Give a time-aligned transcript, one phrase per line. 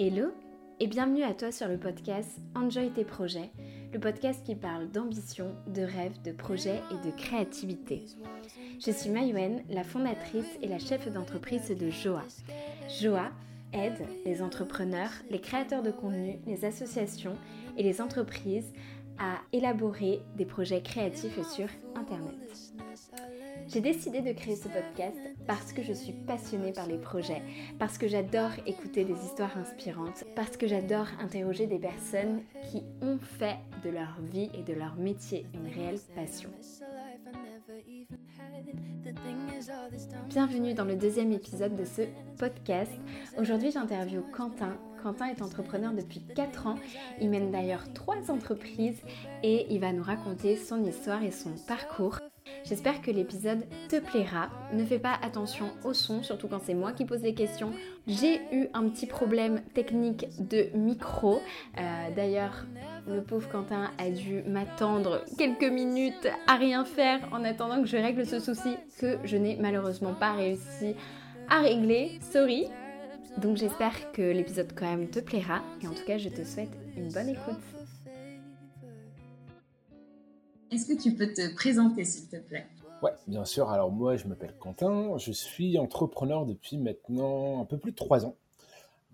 [0.00, 0.28] Hello
[0.78, 3.50] et bienvenue à toi sur le podcast Enjoy tes projets,
[3.92, 8.06] le podcast qui parle d'ambition, de rêve, de projets et de créativité.
[8.78, 12.22] Je suis Mayouen, la fondatrice et la chef d'entreprise de Joa.
[13.00, 13.32] Joa
[13.72, 17.34] aide les entrepreneurs, les créateurs de contenu, les associations
[17.76, 18.72] et les entreprises
[19.18, 22.72] à élaborer des projets créatifs sur Internet.
[23.68, 27.42] J'ai décidé de créer ce podcast parce que je suis passionnée par les projets,
[27.78, 32.40] parce que j'adore écouter des histoires inspirantes, parce que j'adore interroger des personnes
[32.70, 36.48] qui ont fait de leur vie et de leur métier une réelle passion.
[40.28, 42.02] Bienvenue dans le deuxième épisode de ce
[42.38, 42.92] podcast.
[43.38, 44.78] Aujourd'hui j'interviewe Quentin.
[45.02, 46.78] Quentin est entrepreneur depuis 4 ans.
[47.20, 49.02] Il mène d'ailleurs 3 entreprises
[49.42, 52.18] et il va nous raconter son histoire et son parcours.
[52.68, 54.50] J'espère que l'épisode te plaira.
[54.74, 57.72] Ne fais pas attention au son, surtout quand c'est moi qui pose les questions.
[58.06, 61.40] J'ai eu un petit problème technique de micro.
[61.78, 61.80] Euh,
[62.14, 62.66] d'ailleurs,
[63.08, 67.96] le pauvre Quentin a dû m'attendre quelques minutes à rien faire en attendant que je
[67.96, 70.94] règle ce souci que je n'ai malheureusement pas réussi
[71.48, 72.18] à régler.
[72.20, 72.66] Sorry.
[73.38, 76.76] Donc j'espère que l'épisode quand même te plaira et en tout cas je te souhaite
[76.96, 77.77] une bonne écoute.
[80.70, 82.66] Est-ce que tu peux te présenter, s'il te plaît?
[83.02, 83.70] Ouais, bien sûr.
[83.70, 85.16] Alors moi, je m'appelle Quentin.
[85.16, 88.34] Je suis entrepreneur depuis maintenant un peu plus de trois ans.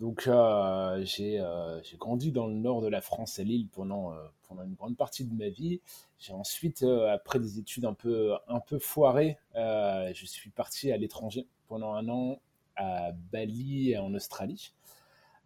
[0.01, 4.17] Donc euh, euh, j'ai grandi dans le nord de la France, à Lille, pendant, euh,
[4.49, 5.81] pendant une grande partie de ma vie.
[6.19, 11.47] J'ai ensuite, après des études un peu, un peu foirées, je suis parti à l'étranger
[11.69, 12.41] pendant un an
[12.77, 14.73] à Bali et en Australie.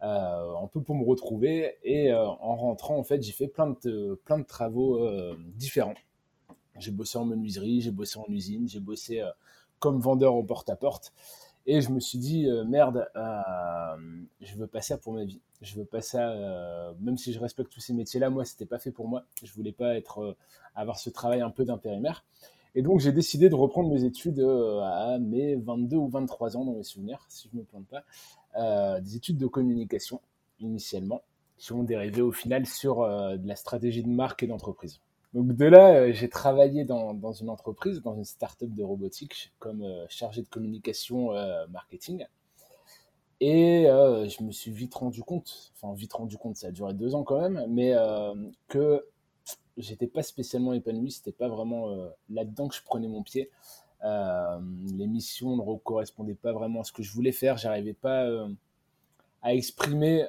[0.01, 4.39] Un peu pour me retrouver et en rentrant en fait j'ai fait plein de, plein
[4.39, 4.99] de travaux
[5.55, 5.95] différents
[6.79, 9.29] j'ai bossé en menuiserie, j'ai bossé en usine, j'ai bossé euh,
[9.79, 11.13] comme vendeur au porte-à-porte.
[11.65, 13.95] Et je me suis dit, euh, merde, euh,
[14.41, 15.41] je veux pas ça pour ma vie.
[15.61, 18.91] Je veux pas ça, même si je respecte tous ces métiers-là, moi, c'était pas fait
[18.91, 19.25] pour moi.
[19.43, 20.37] Je voulais pas être,
[20.73, 22.23] avoir ce travail un peu d'intérimaire.
[22.75, 26.73] Et donc, j'ai décidé de reprendre mes études à mes 22 ou 23 ans, dans
[26.73, 30.21] mes souvenirs, si je ne me plante pas, des études de communication,
[30.59, 31.21] initialement,
[31.57, 34.99] qui ont dérivé au final sur de la stratégie de marque et d'entreprise.
[35.33, 39.53] Donc de là, euh, j'ai travaillé dans, dans, une entreprise, dans une start-up de robotique,
[39.59, 42.25] comme euh, chargé de communication euh, marketing.
[43.41, 47.15] Et je me suis vite rendu compte, enfin vite rendu compte, ça a duré deux
[47.15, 47.95] ans quand même, mais
[48.67, 49.05] que
[49.79, 51.95] j'étais pas spécialement épanoui, c'était pas vraiment
[52.29, 53.49] là-dedans que je prenais mon pied.
[54.03, 58.27] les missions ne correspondaient pas vraiment à ce que je voulais faire, j'arrivais pas
[59.41, 60.27] à exprimer,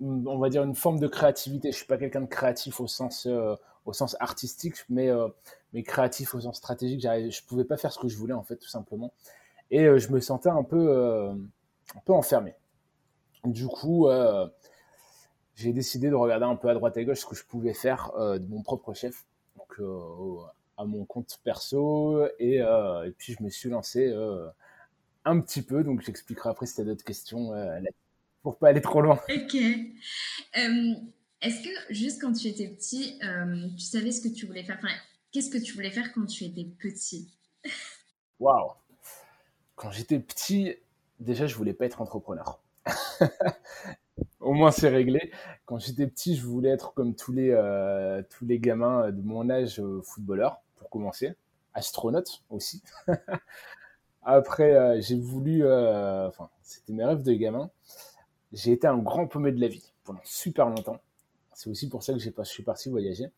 [0.00, 1.72] on va dire, une forme de créativité.
[1.72, 3.26] Je suis pas quelqu'un de créatif au sens
[3.84, 5.28] au sens artistique, mais, euh,
[5.72, 7.02] mais créatif au sens stratégique.
[7.02, 9.12] Je pouvais pas faire ce que je voulais, en fait, tout simplement.
[9.70, 12.54] Et euh, je me sentais un peu, euh, un peu enfermé.
[13.44, 14.06] Du coup,
[15.54, 17.74] j'ai décidé de regarder un peu à droite et à gauche ce que je pouvais
[17.74, 19.24] faire de mon propre chef,
[19.56, 19.80] donc
[20.78, 22.26] à mon compte perso.
[22.38, 24.12] Et, et, puis, je me suis lancé
[25.24, 25.84] un petit peu.
[25.84, 27.52] Donc, j'expliquerai après si tu as d'autres questions
[28.42, 29.20] pour pas aller trop loin.
[29.28, 29.56] Ok.
[31.42, 34.78] Est-ce que juste quand tu étais petit, euh, tu savais ce que tu voulais faire?
[34.78, 34.94] Enfin,
[35.32, 37.28] Qu'est-ce que tu voulais faire quand tu étais petit?
[38.40, 38.72] Waouh
[39.74, 40.76] Quand j'étais petit,
[41.18, 42.60] déjà, je voulais pas être entrepreneur.
[44.42, 45.32] Au moins, c'est réglé.
[45.64, 49.48] Quand j'étais petit, je voulais être comme tous les, euh, tous les gamins de mon
[49.48, 51.34] âge, euh, footballeur, pour commencer.
[51.74, 52.82] Astronaute aussi.
[54.22, 55.64] Après, j'ai voulu.
[55.64, 57.70] Enfin, c'était mes rêves de gamin.
[58.52, 60.98] J'ai été un grand paumé de la vie pendant super longtemps.
[61.54, 63.30] C'est aussi pour ça que je suis parti voyager.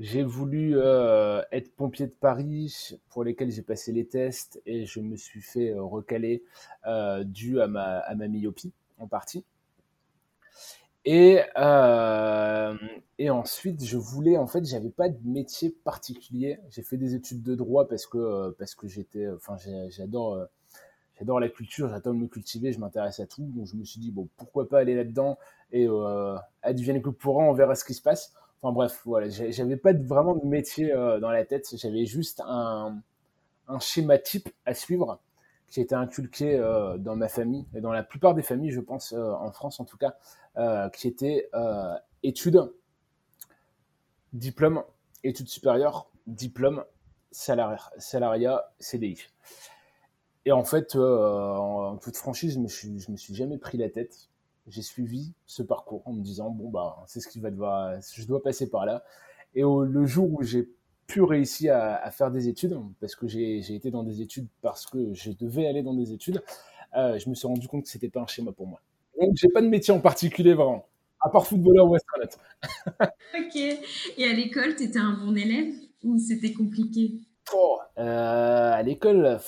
[0.00, 4.98] J'ai voulu euh, être pompier de Paris, pour lesquels j'ai passé les tests et je
[4.98, 6.42] me suis fait euh, recaler
[6.86, 9.44] euh, dû à ma myopie en partie.
[11.04, 11.40] Et,
[13.18, 16.58] et ensuite, je voulais, en fait, j'avais pas de métier particulier.
[16.70, 19.56] J'ai fait des études de droit parce que, parce que j'étais, enfin,
[19.90, 20.48] j'adore
[21.18, 23.44] j'adore la culture, j'adore me cultiver, je m'intéresse à tout.
[23.54, 25.38] Donc je me suis dit, bon, pourquoi pas aller là-dedans
[25.72, 28.34] et euh, advienne que pourra, on verra ce qui se passe.
[28.62, 32.98] Enfin bref, voilà, j'avais pas vraiment de métier euh, dans la tête, j'avais juste un,
[33.68, 35.20] un, schéma type à suivre
[35.68, 39.12] qui était inculqué euh, dans ma famille et dans la plupart des familles, je pense,
[39.12, 40.43] euh, en France en tout cas, euh,
[40.92, 41.48] qui était
[42.22, 42.62] études,
[44.32, 44.82] diplôme,
[45.22, 46.84] études supérieures, diplôme,
[47.30, 49.18] salariat, salariat CDI.
[50.46, 53.78] Et en fait, euh, en toute franchise, je me, suis, je me suis jamais pris
[53.78, 54.28] la tête.
[54.66, 58.26] J'ai suivi ce parcours en me disant bon bah c'est ce qui va devoir, je
[58.26, 59.04] dois passer par là.
[59.54, 60.70] Et le jour où j'ai
[61.06, 64.86] pu réussir à, à, faire des études, parce que j'ai été dans des études parce
[64.86, 66.42] que je devais aller dans des études,
[66.96, 68.80] euh, je me suis rendu compte que c'était pas un schéma pour moi.
[69.20, 70.86] Donc, j'ai pas de métier en particulier vraiment,
[71.20, 72.38] à part footballeur ou astronaute.
[73.38, 73.56] ok.
[73.56, 75.72] Et à l'école, tu étais un bon élève
[76.02, 77.12] ou c'était compliqué?
[77.52, 79.40] Oh, À l'école,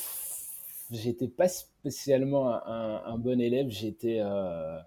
[0.90, 3.68] j'étais pas spécialement un, bon élève.
[3.68, 4.18] J'étais.
[4.20, 4.78] Euh,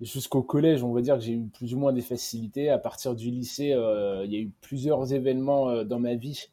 [0.00, 2.70] jusqu'au collège, on va dire que j'ai eu plus ou moins des facilités.
[2.70, 6.48] À partir du lycée, euh, il y a eu plusieurs événements euh, dans ma vie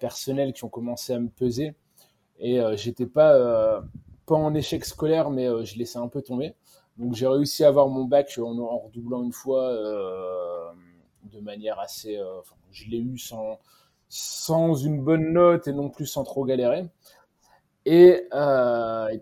[0.00, 1.76] personnelle qui ont commencé à me peser.
[2.40, 3.80] Et j'étais pas
[4.26, 6.54] pas en échec scolaire, mais euh, je laissais un peu tomber.
[6.98, 10.70] Donc j'ai réussi à avoir mon bac en, redoublant une fois euh,
[11.24, 12.16] de manière assez...
[12.16, 12.40] Euh,
[12.70, 13.58] je l'ai eu sans,
[14.76, 16.86] une bonne note et non plus sans trop galérer.
[17.84, 18.22] Et,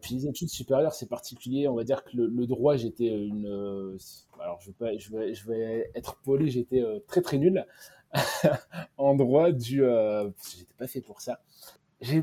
[0.03, 1.67] puis les études supérieures, c'est particulier.
[1.69, 3.47] On va dire que le, droit, j'étais une.
[4.39, 5.51] alors je vais, je vais, je
[5.95, 7.65] être poli, j'étais très très nul
[8.99, 9.51] en droit.
[9.51, 9.83] Du,
[10.57, 11.41] j'étais pas fait pour ça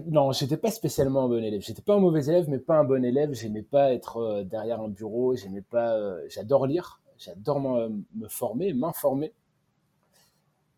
[0.07, 1.61] non, j'étais pas spécialement un bon élève.
[1.61, 3.33] J'étais pas un mauvais élève, mais pas un bon élève.
[3.33, 5.35] J'aimais pas être euh, derrière un bureau.
[5.35, 5.95] J'aimais pas.
[5.95, 7.01] Euh, j'adore lire.
[7.17, 9.33] J'adore me former, m'informer,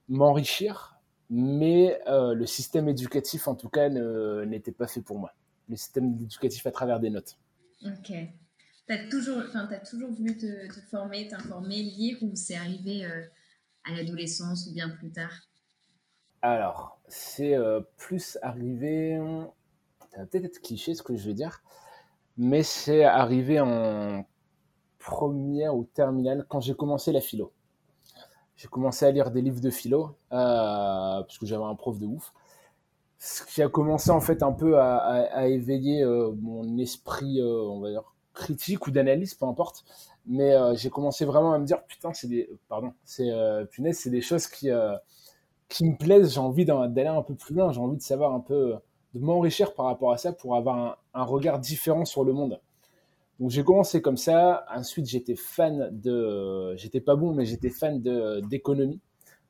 [0.08, 0.96] m'enrichir.
[1.30, 5.34] Mais euh, le système éducatif, en tout cas, n'était pas fait pour moi.
[5.68, 7.38] Le système éducatif à travers des notes.
[7.86, 8.12] Ok.
[8.88, 10.48] Tu as toujours, as toujours voulu te
[10.90, 13.06] former, t'informer, lire, ou c'est arrivé
[13.84, 15.49] à l'adolescence ou bien plus tard?
[16.42, 19.20] Alors, c'est euh, plus arrivé.
[20.12, 21.62] Ça va peut-être être cliché ce que je vais dire,
[22.38, 24.26] mais c'est arrivé en
[25.00, 27.52] première ou terminale quand j'ai commencé la philo.
[28.56, 32.06] J'ai commencé à lire des livres de philo euh, parce que j'avais un prof de
[32.06, 32.34] ouf.
[33.18, 37.90] Ce qui a commencé en fait un peu à, éveiller euh, mon esprit, on va
[37.90, 39.84] dire critique ou d'analyse, peu importe.
[40.26, 43.30] Mais j'ai commencé vraiment à me dire putain, c'est des, pardon, c'est
[43.72, 44.70] punaise, c'est des choses qui
[45.70, 48.40] qui me plaisent, j'ai envie d'aller un peu plus loin, j'ai envie de savoir un
[48.40, 48.76] peu,
[49.14, 52.60] de m'enrichir par rapport à ça pour avoir un, regard différent sur le monde.
[53.40, 54.66] Donc j'ai commencé comme ça.
[54.76, 59.00] Ensuite j'étais fan de, j'étais pas bon mais j'étais fan de d'économie.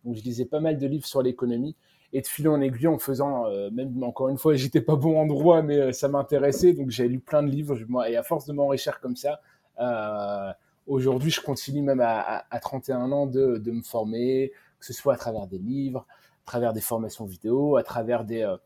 [0.06, 1.76] Donc je lisais pas mal de livres sur l'économie
[2.14, 5.20] et de filer en aiguille en faisant, euh, même encore une fois j'étais pas bon
[5.20, 7.78] en droit mais euh, ça m'intéressait donc j'ai lu plein de livres
[8.08, 9.42] et à force de m'enrichir comme ça.
[9.80, 10.52] Euh,
[10.90, 15.14] Aujourd'hui, je continue même à, à, 31 ans de, de me former, que ce soit
[15.14, 16.06] à travers des livres,
[16.46, 18.58] à travers des formations vidéo, à travers des, euh,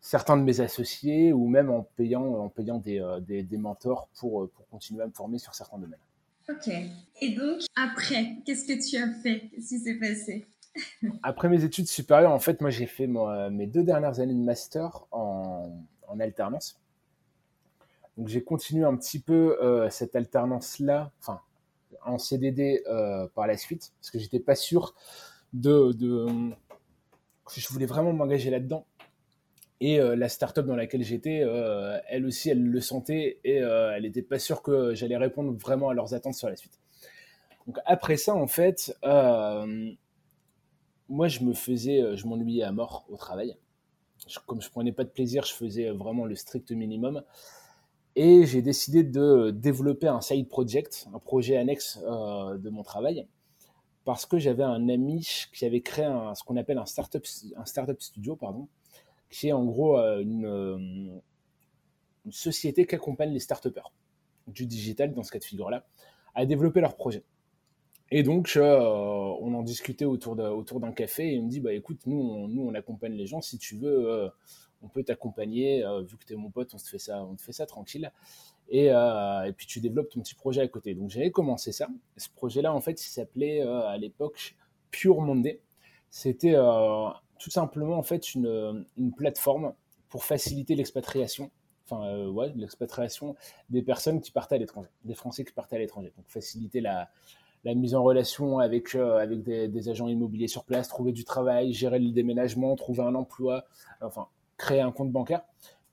[0.00, 4.08] certains de mes associés ou même en payant, en payant des, euh, des, des mentors
[4.18, 6.00] pour, euh, pour continuer à me former sur certains domaines.
[6.48, 6.68] Ok.
[7.20, 9.48] Et donc, après, qu'est-ce que tu as fait?
[9.50, 10.46] Qu'est-ce qui s'est passé?
[11.22, 15.06] Après mes études supérieures, en fait, moi, j'ai fait mes deux dernières années de master
[15.12, 15.70] en,
[16.08, 16.80] en alternance.
[18.16, 19.56] Donc, j'ai continué un petit peu
[19.90, 21.40] cette alternance-là, enfin,
[22.04, 22.82] en CDD
[23.34, 24.94] par la suite, parce que j'étais pas sûr
[25.52, 26.54] de, de
[27.60, 28.86] je voulais vraiment m'engager là-dedans.
[29.80, 33.92] Et euh, la startup dans laquelle j'étais, euh, elle aussi, elle le sentait et euh,
[33.96, 36.78] elle n'était pas sûre que j'allais répondre vraiment à leurs attentes sur la suite.
[37.66, 38.96] Donc après ça, en fait,
[41.08, 43.56] moi, je me faisais, je m'ennuyais à mort au travail.
[44.46, 47.22] comme je prenais pas de plaisir, je faisais vraiment le strict minimum.
[48.14, 53.26] Et j'ai décidé de développer un side project, un projet annexe de mon travail
[54.04, 57.24] parce que j'avais un ami qui avait créé ce qu'on appelle un startup,
[57.56, 58.68] un startup studio, pardon,
[59.30, 60.76] qui est en gros euh, une, euh,
[62.26, 63.68] une société qui accompagne les start
[64.48, 65.86] du digital dans ce cas de figure-là
[66.34, 67.22] à développer leurs projets.
[68.10, 68.78] Et donc, euh,
[69.40, 72.62] on en discutait autour d'un café et il me dit, bah écoute, nous on, nous,
[72.62, 74.30] on accompagne les gens, si tu veux,
[74.82, 77.42] on peut t'accompagner, vu que tu es mon pote, on te fait ça, on te
[77.42, 78.10] fait ça tranquille.
[78.72, 80.94] Euh, et, puis tu développes ton petit projet à côté.
[80.94, 81.88] Donc j'avais commencé ça.
[82.16, 84.56] Ce projet-là, en fait, il s'appelait euh, à l'époque
[84.90, 85.60] Pure Monday.
[86.10, 87.08] C'était euh,
[87.38, 88.84] tout simplement en fait une,
[89.16, 89.74] plateforme
[90.08, 91.50] pour faciliter l'expatriation,
[91.86, 92.04] enfin
[92.54, 93.34] l'expatriation
[93.70, 96.12] des personnes qui partaient à l'étranger, des Français qui partaient à l'étranger.
[96.16, 97.10] Donc faciliter la,
[97.64, 101.98] mise en relation avec, avec des, des, agents immobiliers sur place, trouver du travail, gérer
[101.98, 103.64] le déménagement, trouver un emploi,
[104.02, 104.28] enfin
[104.62, 105.42] créer un compte bancaire.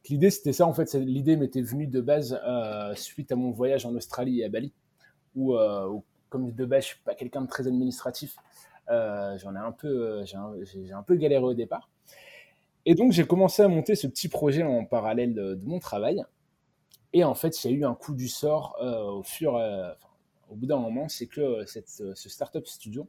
[0.09, 0.93] L'idée, c'était ça, en fait.
[0.93, 4.73] L'idée m'était venue de base euh, suite à mon voyage en Australie et à Bali,
[5.35, 5.99] où, euh,
[6.29, 8.37] comme de base, je suis pas quelqu'un de très administratif.
[8.89, 11.89] Euh, j'en ai un peu, j'ai un, peu galéré au départ.
[12.85, 16.23] Et donc, j'ai commencé à monter ce petit projet en parallèle de, mon travail.
[17.11, 19.59] Et en fait, a eu un coup du sort au fur,
[20.49, 23.07] au bout d'un moment, c'est que cette, ce startup studio,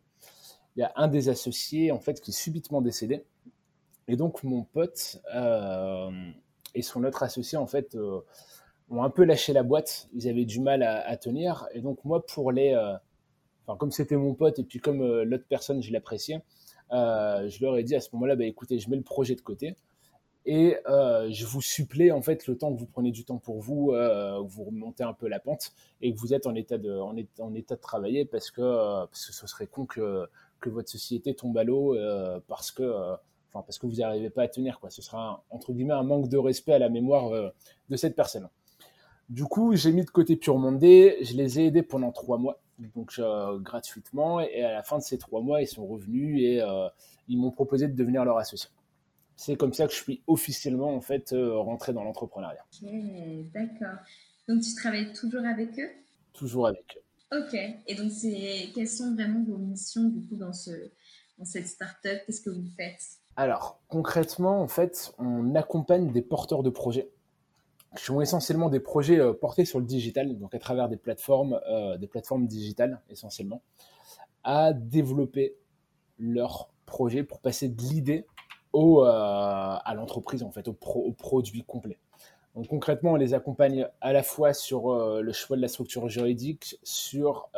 [0.77, 3.25] il y a un des associés en fait qui est subitement décédé.
[4.11, 5.21] Et donc, mon pote
[6.75, 8.21] et son autre associé, en fait, euh,
[8.91, 10.09] ont un peu lâché la boîte.
[10.15, 11.67] Ils avaient du mal à, tenir.
[11.75, 12.73] Et donc, moi, pour les.
[12.75, 12.95] Euh,
[13.67, 16.43] enfin, comme c'était mon pote et puis comme euh, l'autre personne, je l'appréciais,
[16.91, 19.77] je leur ai dit à ce moment-là bah, écoutez, je mets le projet de côté.
[20.47, 23.61] et euh, je vous supplée en fait le temps que vous prenez du temps pour
[23.61, 27.75] vous, euh, vous remontez un peu la pente et que vous êtes en état de,
[27.77, 30.27] travailler parce que, euh, parce que ce serait con que,
[30.61, 33.17] que votre société tombe à l'eau euh, parce que, euh,
[33.53, 34.91] enfin parce que vous n'arrivez pas à tenir quoi.
[34.91, 37.51] Ce sera un, entre guillemets un manque de respect à la mémoire euh,
[37.89, 38.49] de cette personne.
[39.29, 42.61] Du coup, j'ai mis de côté Pure Monday, je les ai aidés pendant trois mois,
[42.97, 46.61] donc euh, gratuitement, et à la fin de ces trois mois, ils sont revenus et
[46.61, 46.89] euh,
[47.29, 48.71] ils m'ont proposé de devenir leur associé.
[49.37, 52.65] C'est comme ça que je suis officiellement en fait rentré dans l'entrepreneuriat.
[52.83, 52.91] Ok,
[53.55, 53.99] d'accord.
[54.49, 55.91] Donc tu travailles toujours avec eux?
[56.33, 57.39] Toujours avec eux.
[57.39, 57.55] Ok.
[57.87, 58.11] Et donc
[58.75, 60.73] quelles sont vraiment vos missions du coup dans ce
[61.39, 62.19] dans cette startup?
[62.27, 63.20] Qu'est-ce que vous faites?
[63.37, 67.11] Alors concrètement, en fait, on accompagne des porteurs de projets
[67.97, 71.61] qui sont essentiellement des projets euh, portés sur le digital, donc à travers des plateformes,
[71.69, 73.63] euh, des plateformes digitales essentiellement,
[74.45, 75.57] à développer
[76.19, 78.27] leurs projets pour passer de l'idée
[78.75, 81.99] euh, à l'entreprise, en fait, au, pro, au, produit complet.
[82.55, 86.79] Donc concrètement, on les accompagne à la fois sur le choix de la structure juridique,
[86.83, 87.49] sur,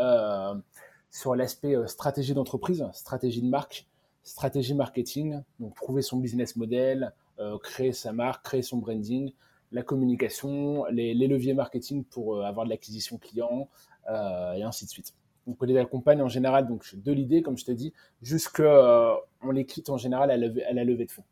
[1.34, 3.86] l'aspect stratégie d'entreprise, stratégie de marque,
[4.22, 9.32] stratégie marketing, donc trouver son business model, euh, créer sa marque, créer son branding,
[9.72, 13.68] la communication, les, les leviers marketing pour euh, avoir de l'acquisition client,
[14.08, 15.14] euh, et ainsi de suite.
[15.46, 19.14] Donc on les accompagne en général donc de l'idée, comme je te dis, jusqu'à euh,
[19.40, 21.24] on les quitte en général à, lever, à la levée de fonds.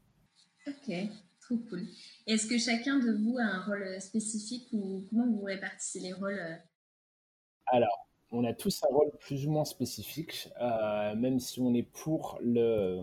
[0.66, 0.92] Ok,
[1.40, 1.86] trop cool.
[2.26, 6.40] Est-ce que chacun de vous a un rôle spécifique ou comment vous répartissez les rôles
[7.66, 11.82] Alors, on a tous un rôle plus ou moins spécifique, euh, même si on est
[11.82, 13.02] pour le,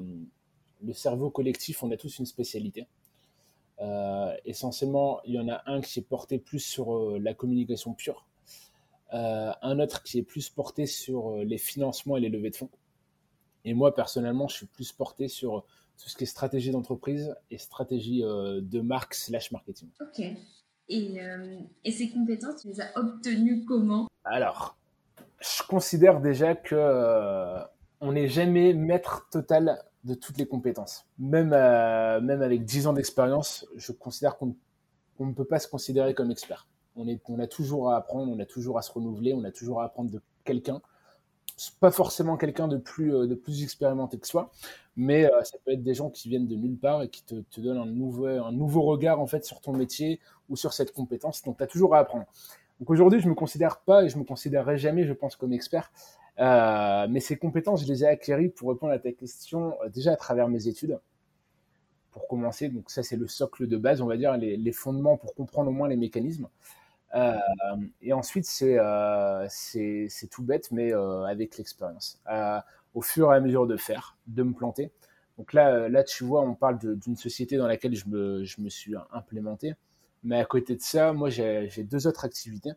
[0.82, 2.88] le cerveau collectif, on a tous une spécialité.
[3.80, 7.94] Euh, essentiellement, il y en a un qui est porté plus sur euh, la communication
[7.94, 8.26] pure,
[9.12, 12.70] un autre qui est plus porté sur les financements et les levées de fonds.
[13.64, 15.64] Et moi, personnellement, je suis plus porté sur
[15.98, 19.88] tout ce qui est stratégie d'entreprise et stratégie de marque slash marketing.
[20.02, 20.26] Ok.
[20.90, 21.18] Et,
[21.86, 24.10] et, ces compétences, tu les as obtenues comment?
[24.26, 24.78] Alors,
[25.40, 27.60] je considère déjà que euh,
[28.02, 31.06] on n'est jamais maître total de toutes les compétences.
[31.20, 34.56] Même, euh, avec 10 ans d'expérience, je considère qu'on
[35.18, 36.68] qu ne peut pas se considérer comme expert.
[36.96, 37.08] On,
[37.40, 40.10] a toujours à apprendre, on a toujours à se renouveler, on a toujours à apprendre
[40.10, 40.82] de quelqu'un.
[41.80, 44.52] Pas forcément quelqu'un de plus, euh, de plus expérimenté que soi,
[44.96, 47.78] mais ça peut être des gens qui viennent de nulle part et qui te, donnent
[47.78, 51.44] un nouveau, un nouveau regard en fait sur ton métier ou sur cette compétence.
[51.44, 52.26] Donc, tu as toujours à apprendre.
[52.80, 55.92] Donc aujourd'hui, je me considère pas et je me considérerai jamais, je pense, comme expert.
[56.40, 60.14] Euh, mais ces compétences, je les ai acquéries pour répondre à ta question euh, déjà
[60.14, 61.00] à travers mes études.
[62.12, 65.36] Pour commencer, donc ça c'est le socle de base, on va dire les, fondements pour
[65.36, 66.48] comprendre au moins les mécanismes.
[67.16, 67.36] Euh,
[68.02, 69.48] et ensuite, c'est euh,
[70.32, 72.22] tout bête, mais avec l'expérience.
[72.96, 74.92] Au fur et à mesure de faire, de me planter.
[75.38, 78.70] Donc là, là tu vois, on parle d'une société dans laquelle je me, je me
[78.70, 79.76] suis implémenté.
[80.28, 82.72] Mais à côté de ça, moi, j'ai deux autres activités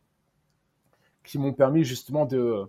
[1.25, 2.65] qui m'ont permis justement de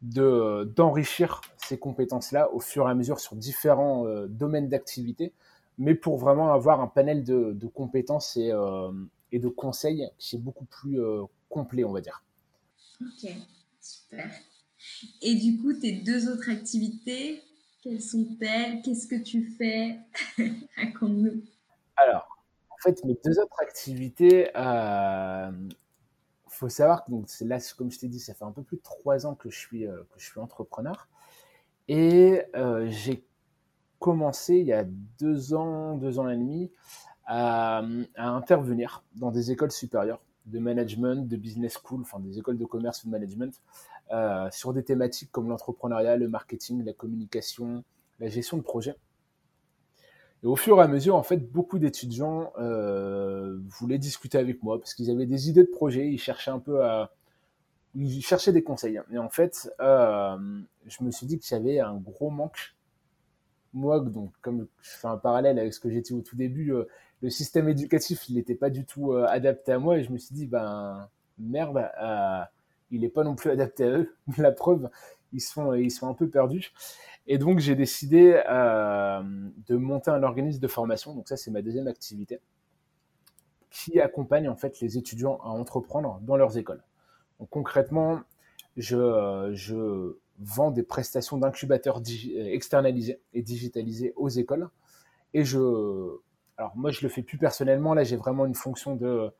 [0.00, 5.32] d'enrichir de, ces compétences-là au fur et à mesure sur différents euh, domaines d'activité,
[5.76, 8.92] mais pour vraiment avoir un panel de, de compétences et, euh,
[9.32, 12.24] et, de conseils qui est beaucoup plus euh, complet, on va dire.
[13.02, 13.28] Ok,
[13.80, 14.30] super.
[15.20, 17.42] Et du coup, tes deux autres activités,
[17.82, 18.80] quelles sont-elles?
[18.82, 19.98] Qu'est-ce que tu fais?
[20.76, 21.42] Raconte-nous.
[21.96, 22.37] Alors,
[22.78, 25.50] en fait, mes deux autres activités, euh,
[26.46, 28.82] faut savoir que donc là, comme je t'ai dit, ça fait un peu plus de
[28.82, 31.08] trois ans que je suis, euh, que je suis entrepreneur.
[31.88, 33.24] Et euh, j'ai
[33.98, 34.84] commencé il y a
[35.18, 36.70] deux ans, deux ans et demi,
[37.26, 37.82] à,
[38.16, 42.64] à, intervenir dans des écoles supérieures de management, de business school, enfin des écoles de
[42.64, 43.60] commerce ou de management,
[44.10, 47.84] euh, sur des thématiques comme l'entrepreneuriat, le marketing, la communication,
[48.20, 48.96] la gestion de projet.
[50.42, 54.78] Et au fur et à mesure, en fait, beaucoup d'étudiants euh, voulaient discuter avec moi
[54.78, 57.10] parce qu'ils avaient des idées de projet, ils cherchaient un peu à,
[57.94, 59.00] ils cherchaient des conseils.
[59.12, 60.36] Et en fait, euh,
[60.86, 62.74] je me suis dit qu'il y avait un gros manque.
[63.74, 66.84] Moi, donc, comme je fais un parallèle avec ce que j'étais au tout début, euh,
[67.20, 70.18] le système éducatif, il n'était pas du tout euh, adapté à moi, et je me
[70.18, 72.40] suis dit, ben merde, euh,
[72.90, 74.14] il n'est pas non plus adapté à eux.
[74.38, 74.88] La preuve,
[75.32, 76.72] ils sont, ils sont un peu perdus.
[77.26, 79.22] Et donc, j'ai décidé euh,
[79.66, 81.14] de monter un organisme de formation.
[81.14, 82.40] Donc, ça, c'est ma deuxième activité
[83.70, 86.82] qui accompagne en fait les étudiants à entreprendre dans leurs écoles.
[87.38, 88.20] Donc, concrètement,
[88.76, 92.00] je, je vends des prestations d'incubateurs
[92.34, 94.68] externalisés et digitalisés aux écoles.
[95.34, 95.58] Et je,
[96.56, 97.92] alors moi, je le fais plus personnellement.
[97.92, 99.30] Là, j'ai vraiment une fonction de,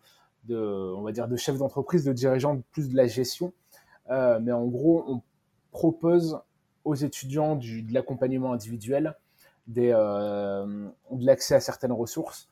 [0.44, 0.56] de,
[0.96, 3.52] on va dire, de chef d'entreprise, de dirigeant, plus de la gestion.
[4.10, 5.22] Euh, mais en gros, on
[5.78, 6.40] propose
[6.82, 9.14] aux étudiants du, de l'accompagnement individuel,
[9.68, 12.48] des, euh, de l'accès à certaines ressources,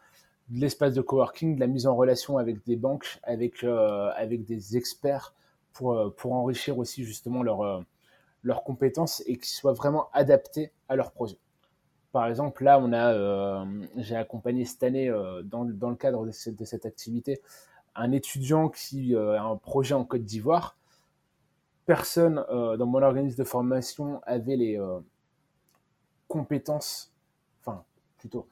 [0.49, 4.77] de l'espace de coworking, de la mise en relation avec des banques, avec, avec des
[4.77, 5.35] experts
[5.73, 7.85] pour, pour enrichir aussi justement leur,
[8.45, 11.39] leurs compétences et qui soient vraiment adaptés à leur projet.
[12.13, 13.67] Par exemple, là, on a,
[13.97, 15.11] j'ai accompagné cette année
[15.43, 17.41] dans, dans, le cadre de cette, activité
[17.97, 20.77] un étudiant qui a un projet en Côte d'Ivoire
[21.87, 24.99] personne euh, dans mon organisme de formation avait les euh,
[26.29, 27.15] compétences,
[27.61, 27.85] enfin
[28.19, 28.49] plutôt,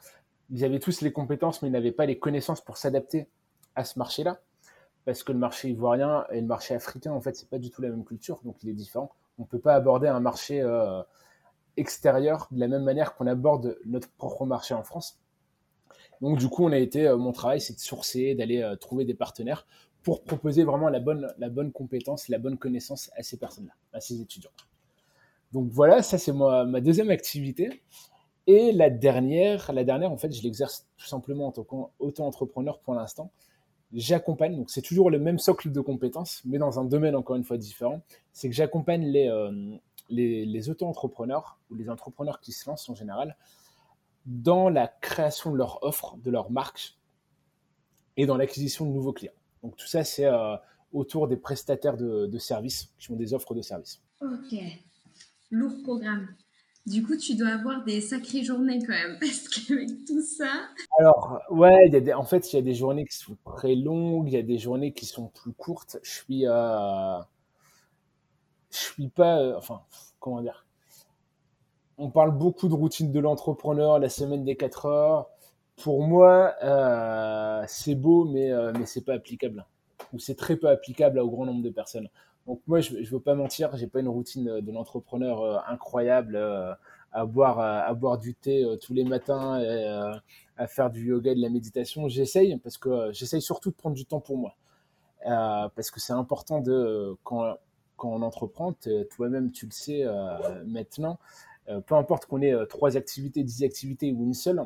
[0.51, 3.29] ils avaient tous les compétences, mais ils n'avaient pas les connaissances pour s'adapter
[3.75, 4.41] à ce marché-là,
[5.05, 7.83] parce que le marché ivoirien et le marché africain, en fait, c'est pas du tout
[7.83, 9.11] la même culture, donc il est différent.
[9.39, 11.03] On ne peut pas aborder un marché euh,
[11.77, 15.19] extérieur de la même manière qu'on aborde notre propre marché en France.
[16.21, 19.67] Donc du coup, on a été, mon travail, c'est de sourcer, d'aller trouver des partenaires
[20.05, 24.01] pour proposer vraiment la bonne, la bonne compétence, la bonne connaissance à ces personnes-là, à
[24.01, 24.51] ces étudiants.
[25.53, 27.83] Donc voilà, ça c'est ma deuxième activité.
[28.47, 32.95] Et la dernière, la dernière, en fait, je l'exerce tout simplement en tant qu'auto-entrepreneur pour
[32.95, 33.31] l'instant.
[33.95, 37.45] J'accompagne, donc c'est toujours le même socle de compétences, mais dans un domaine encore une
[37.45, 38.03] fois différent.
[38.33, 39.77] C'est que j'accompagne les, euh,
[40.11, 43.37] les, les auto-entrepreneurs ou les entrepreneurs qui se lancent en général
[44.27, 46.99] dans la création de leur offre, de leur marque
[48.17, 49.33] et dans l'acquisition de nouveaux clients.
[49.65, 50.57] Donc tout ça, c'est euh,
[50.93, 54.03] autour des prestataires de, services qui ont des offres de services.
[54.21, 54.59] Ok,
[55.51, 56.29] lourd programme.
[56.85, 60.69] Du coup, tu dois avoir des sacrées journées quand même, parce qu'avec tout ça.
[60.99, 64.29] Alors, ouais, y a en fait, il y a des journées qui sont très longues,
[64.29, 65.97] il y a des journées qui sont plus courtes.
[66.03, 67.19] Je suis, euh...
[68.71, 69.81] je suis pas, euh, enfin,
[70.21, 70.67] comment dire?
[71.97, 75.31] On parle beaucoup de routine de l'entrepreneur, la semaine des 4 heures
[75.83, 79.67] pour moi, euh, c'est beau, mais, euh, mais c'est pas applicable.
[80.13, 82.09] Ou c'est très peu applicable au grand nombre de personnes.
[82.47, 86.37] Donc moi, je ne veux pas mentir, j'ai pas une routine de l'entrepreneur euh, incroyable
[87.13, 89.63] à boire du thé tous les matins
[90.57, 92.09] à faire du yoga et de la méditation.
[92.09, 94.57] J'essaye parce que j'essaye surtout de prendre du temps pour moi.
[95.25, 97.57] parce que c'est important de quand
[97.99, 98.75] on entreprend,
[99.11, 100.05] toi-même tu le sais
[100.67, 101.19] maintenant,
[101.87, 104.61] peu importe qu'on ait trois activités, dix activités ou une seule,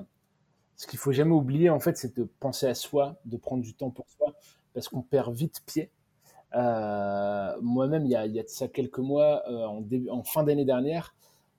[0.79, 3.75] ce qu'il faut jamais oublier, en fait, c'est de penser à soi, de prendre du
[3.75, 4.35] temps pour soi,
[4.73, 5.91] parce qu'on perd vite pied.
[6.55, 10.45] Euh, moi-même, il y, a, y a de ça quelques mois, euh, en, en, fin
[10.45, 11.17] d'année dernière,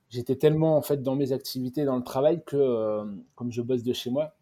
[0.10, 3.04] j'étais tellement en fait dans mes activités, dans le travail, que euh,
[3.36, 4.36] comme je bosse de chez moi,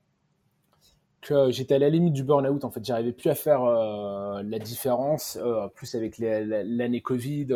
[1.21, 2.63] que j'étais à la limite du burn-out.
[2.63, 5.39] En fait, j'arrivais plus à faire la différence,
[5.73, 7.47] plus avec l'année Covid,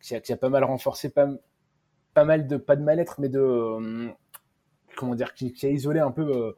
[0.00, 1.28] qui a, qui, a, pas mal renforcé, pas,
[2.14, 4.14] pas mal de pas de mal-être, mais de
[4.96, 6.52] comment dire, qui, a isolé un peu euh,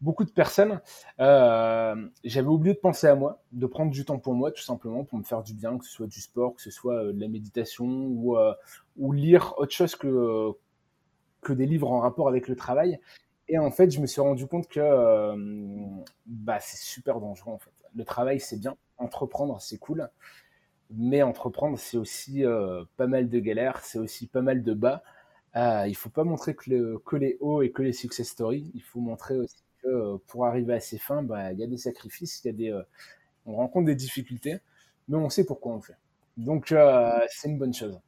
[0.00, 0.80] beaucoup de personnes.
[1.20, 5.04] Euh, j'avais oublié de penser à moi, de prendre du temps pour moi, tout simplement,
[5.04, 7.20] pour me faire du bien, que ce soit du sport, que ce soit euh, de
[7.20, 8.36] la méditation ou,
[8.96, 10.50] ou lire autre chose que,
[11.42, 12.98] que des livres en rapport avec le travail.
[13.46, 15.34] Et en fait, je me suis rendu compte que
[16.26, 17.52] bah, c'est super dangereux.
[17.52, 17.70] En fait.
[17.94, 18.76] Le travail, c'est bien.
[18.96, 20.08] Entreprendre, c'est cool.
[20.90, 22.42] Mais entreprendre, c'est aussi
[22.96, 25.02] pas mal de galères, c'est aussi pas mal de bas.
[25.56, 28.70] Euh, il faut pas montrer que, le, que, les hauts et que les success stories.
[28.74, 31.66] Il faut montrer aussi que euh, pour arriver à ses fins, bah, il y a
[31.66, 32.82] des sacrifices, il y a des, euh,
[33.46, 34.58] on rencontre des difficultés,
[35.08, 35.96] mais on sait pourquoi on le fait.
[36.36, 38.00] Donc, euh, c'est une bonne chose.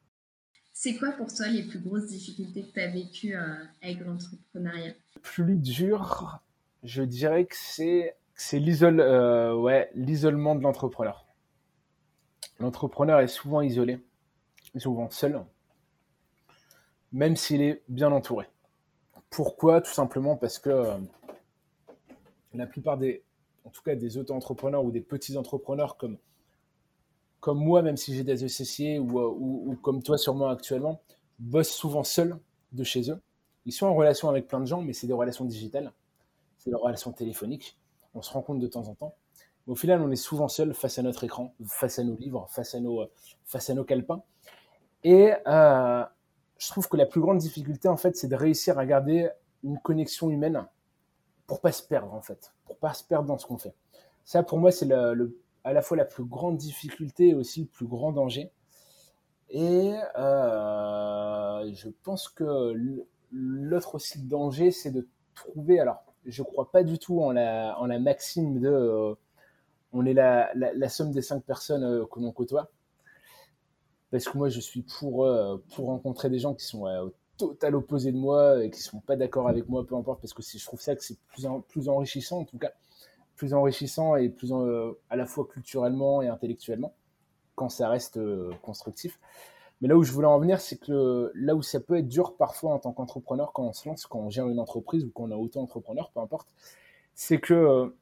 [0.72, 3.34] C'est quoi pour toi les plus grosses difficultés que tu as vécues
[3.80, 4.92] avec l'entrepreneuriat?
[5.22, 6.40] Plus dur,
[6.82, 9.00] je dirais que c'est c'est l'isole,
[9.58, 11.26] ouais, l'isolement de l'entrepreneur.
[12.60, 13.98] L'entrepreneur est souvent isolé,
[14.76, 15.42] souvent seul
[17.12, 18.46] même s'il est bien entouré.
[19.30, 19.80] Pourquoi?
[19.80, 20.98] Tout simplement parce que euh,
[22.54, 23.22] la plupart des,
[23.64, 26.18] en tout cas des auto-entrepreneurs ou des petits entrepreneurs comme,
[27.40, 31.00] comme moi, même si j'ai des associés ou, euh, ou, comme toi sûrement actuellement,
[31.38, 32.38] bossent souvent seuls
[32.72, 33.20] de chez eux.
[33.66, 35.92] Ils sont en relation avec plein de gens, mais c'est des relations digitales,
[36.58, 37.78] c'est des relations téléphoniques.
[38.14, 39.14] On se rencontre de temps en temps.
[39.66, 42.74] Au final, on est souvent seul face à notre écran, face à nos livres, face
[42.76, 43.04] à nos,
[43.44, 44.22] face à nos calepins.
[45.02, 46.04] Et euh,
[46.58, 49.28] je trouve que la plus grande difficulté, en fait, c'est de réussir à garder
[49.62, 50.66] une connexion humaine
[51.46, 53.74] pour pas se perdre, en fait, pour pas se perdre dans ce qu'on fait.
[54.24, 57.86] Ça, pour moi, c'est à la fois la plus grande difficulté et aussi le plus
[57.86, 58.50] grand danger.
[59.50, 62.74] Et euh, je pense que
[63.30, 65.78] l'autre aussi danger, c'est de trouver.
[65.78, 69.14] Alors, je crois pas du tout en la, maxime de euh,
[69.92, 72.70] on est la, la, somme des cinq personnes euh, que l'on côtoie
[74.10, 77.12] parce que moi je suis pour euh, pour rencontrer des gens qui sont euh, au
[77.36, 80.42] total opposé de moi et qui sont pas d'accord avec moi, peu importe, parce que
[80.42, 82.72] je trouve ça que c'est plus plus enrichissant en tout cas,
[83.36, 86.94] plus enrichissant et plus euh, à la fois culturellement et intellectuellement
[87.54, 88.20] quand ça reste
[88.60, 89.18] constructif.
[89.80, 92.36] Mais là où je voulais en venir, c'est que là où ça peut être dur
[92.36, 95.30] parfois en tant qu'entrepreneur quand on se lance, quand on gère une entreprise ou qu'on
[95.30, 96.48] est auto-entrepreneur, peu importe,
[97.14, 97.94] c'est que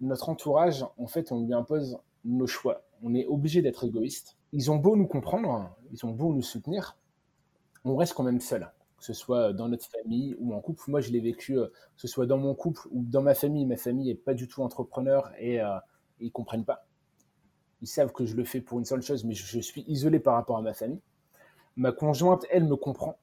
[0.00, 2.82] notre entourage, en fait, on lui impose nos choix.
[3.02, 4.36] On est obligé d'être égoïste.
[4.52, 6.96] Ils ont beau nous comprendre, ils ont beau nous soutenir,
[7.84, 8.70] on reste quand même seul.
[8.98, 10.90] Que ce soit dans notre famille ou en couple.
[10.90, 13.66] Moi, je l'ai vécu, que ce soit dans mon couple ou dans ma famille.
[13.66, 15.80] Ma famille n'est pas du tout entrepreneur et, ils
[16.20, 16.86] ils comprennent pas.
[17.82, 20.34] Ils savent que je le fais pour une seule chose, mais je suis isolé par
[20.34, 21.02] rapport à ma famille.
[21.76, 23.18] Ma conjointe, elle me comprend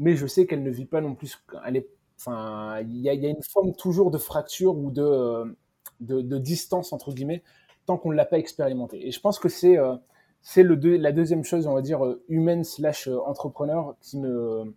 [0.00, 1.38] mais je sais qu'elle ne vit pas non plus.
[1.64, 1.84] Elle
[2.18, 5.56] enfin, il y, a une forme toujours de fracture ou de,
[6.00, 7.42] de, distance entre guillemets
[7.86, 9.06] tant qu'on ne l'a pas expérimenté.
[9.06, 9.96] Et je pense que c'est euh,
[10.42, 14.74] c'est la deuxième chose, on va dire euh, humaine slash euh, entrepreneur qui me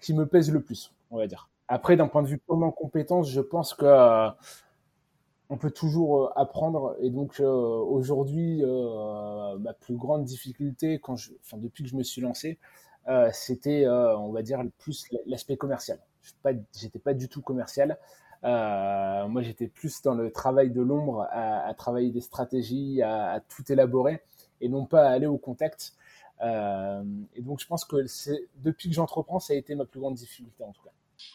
[0.00, 1.48] qui me pèse le plus, on va dire.
[1.68, 4.28] Après, d'un point de vue purement compétence, je pense que
[5.48, 6.96] on peut toujours apprendre.
[7.00, 8.62] Et donc aujourd'hui,
[9.60, 12.58] ma plus grande difficulté, quand je, enfin, depuis que je me suis lancé,
[13.32, 15.98] c'était, on va dire, plus l'aspect commercial.
[16.22, 16.32] Je
[16.84, 17.98] n'étais pas, du tout commercial.
[18.44, 23.70] Euh, moi, j'étais plus dans le travail de l'ombre, à, travailler des stratégies, à, tout
[23.70, 24.22] élaborer,
[24.60, 25.94] et non pas à aller au contact.
[26.40, 27.96] et donc, je pense que
[28.62, 30.90] depuis que j'entreprends, ça a été ma plus grande difficulté en tout cas.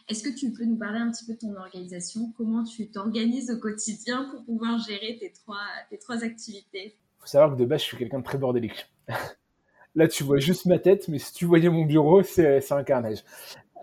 [0.10, 2.34] Est-ce que tu peux nous parler un petit peu de ton organisation?
[2.38, 6.96] Comment tu t'organises au quotidien pour pouvoir gérer tes trois, tes trois activités?
[6.96, 8.89] Il faut savoir que de base, je suis quelqu'un de très bordélique.
[9.96, 13.24] Là, tu vois juste ma tête, mais si tu voyais mon bureau, c'est un carnage.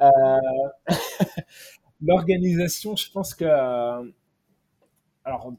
[0.01, 0.09] Euh,
[2.05, 3.45] l'organisation, je pense que.
[3.45, 4.11] Euh,
[5.25, 5.53] alors,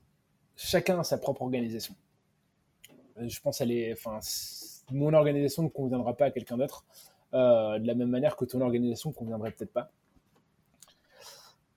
[0.55, 1.95] chacun a sa propre organisation.
[3.17, 3.95] Je pense qu'elle
[4.91, 6.85] mon organisation ne conviendra pas à quelqu'un d'autre,
[7.33, 9.91] euh, de la même manière que ton organisation ne conviendrait peut-être pas.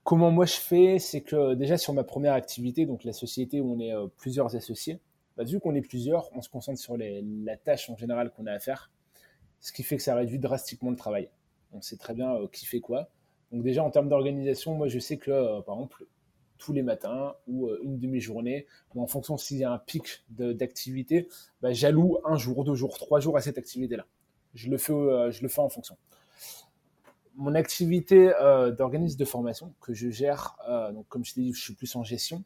[0.03, 3.73] Comment moi je fais, c'est que déjà sur ma première activité, donc la société où
[3.73, 4.99] on est plusieurs associés,
[5.37, 8.51] bah, vu qu'on est plusieurs, on se concentre sur la tâche en général qu'on a
[8.51, 8.91] à faire,
[9.61, 11.29] ce qui fait que ça réduit drastiquement le travail.
[11.71, 13.09] On sait très bien euh, qui fait quoi.
[13.51, 16.05] Donc déjà en termes d'organisation, moi je sais que euh, par exemple
[16.57, 20.23] tous les matins ou euh, une demi-journée, ou en fonction s'il y a un pic
[20.29, 21.27] d'activité,
[21.61, 24.05] bah, j'alloue un jour, deux jours, trois jours à cette activité-là.
[24.53, 25.95] Je le fais, je le fais en fonction.
[27.35, 28.31] Mon activité
[28.77, 30.57] d'organisme de formation que je gère,
[30.91, 32.43] donc comme je t'ai dit, je suis plus en gestion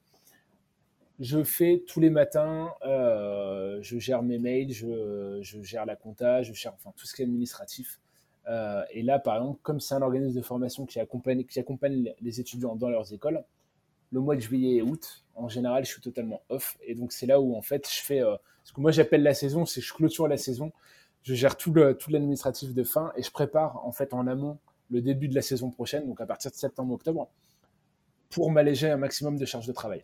[1.20, 6.54] je fais tous les matins, euh, je gère mes mails, je, gère la compta, je
[6.54, 8.00] gère enfin, tout ce qui est administratif.
[8.48, 12.76] Euh, et là, par exemple, comme c'est un organisme de formation qui accompagne, les étudiants
[12.76, 13.44] dans leurs écoles,
[14.12, 16.78] le mois de juillet et août, en général, je suis totalement off.
[16.86, 19.34] Et donc, c'est là où, en fait, je fais euh, ce que moi j'appelle la
[19.34, 20.72] saison, c'est je clôture la saison,
[21.24, 25.28] je gère tout, l'administratif de fin et je prépare, en fait, en amont le début
[25.28, 27.30] de la saison prochaine, donc à partir de septembre-octobre,
[28.30, 30.04] pour m'alléger un maximum de charges de travail.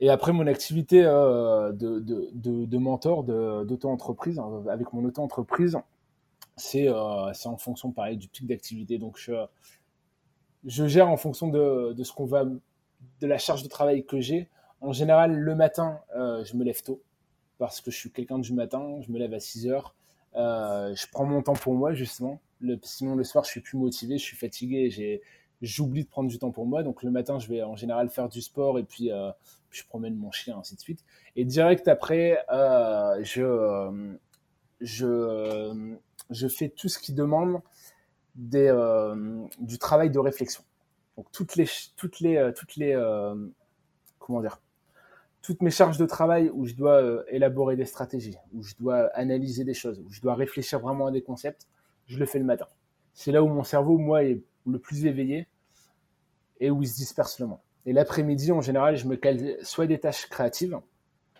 [0.00, 5.76] Et après, mon activité euh, de, mentor, d'auto-entreprise, hein, avec mon auto-entreprise,
[6.58, 8.98] c'est euh, en fonction, pareil, du pic d'activité.
[8.98, 9.32] Donc, je,
[10.64, 14.20] je, gère en fonction de, de ce qu'on va, de la charge de travail que
[14.20, 14.48] j'ai.
[14.80, 17.02] En général, le matin, euh, je me lève tôt
[17.58, 19.00] parce que je suis quelqu'un du matin.
[19.00, 19.94] Je me lève à 6 heures.
[20.36, 22.40] Euh, je prends mon temps pour moi, justement.
[22.82, 25.20] Sinon, le soir, je suis plus motivé, je suis fatigué.
[25.60, 26.82] J'oublie de prendre du temps pour moi.
[26.82, 29.10] Donc le matin, je vais en général faire du sport et puis
[29.70, 31.04] je promène mon chien, ainsi de suite.
[31.34, 32.38] Et direct après,
[33.22, 34.16] je,
[34.80, 35.96] je,
[36.30, 37.60] je fais tout ce qui demande
[38.34, 38.72] des,
[39.60, 40.62] du travail de réflexion.
[41.16, 42.94] Donc toutes les, toutes les,
[44.18, 44.60] comment dire,
[45.42, 49.64] toutes mes charges de travail où je dois élaborer des stratégies, où je dois analyser
[49.64, 51.66] des choses, où je dois réfléchir vraiment à des concepts,
[52.06, 52.66] je le fais le matin.
[53.14, 55.48] C'est là où mon cerveau, moi, est le plus éveillé
[56.60, 57.60] et où il se disperse le moins.
[57.86, 60.78] Et l'après-midi, en général, je me cale soit des tâches créatives,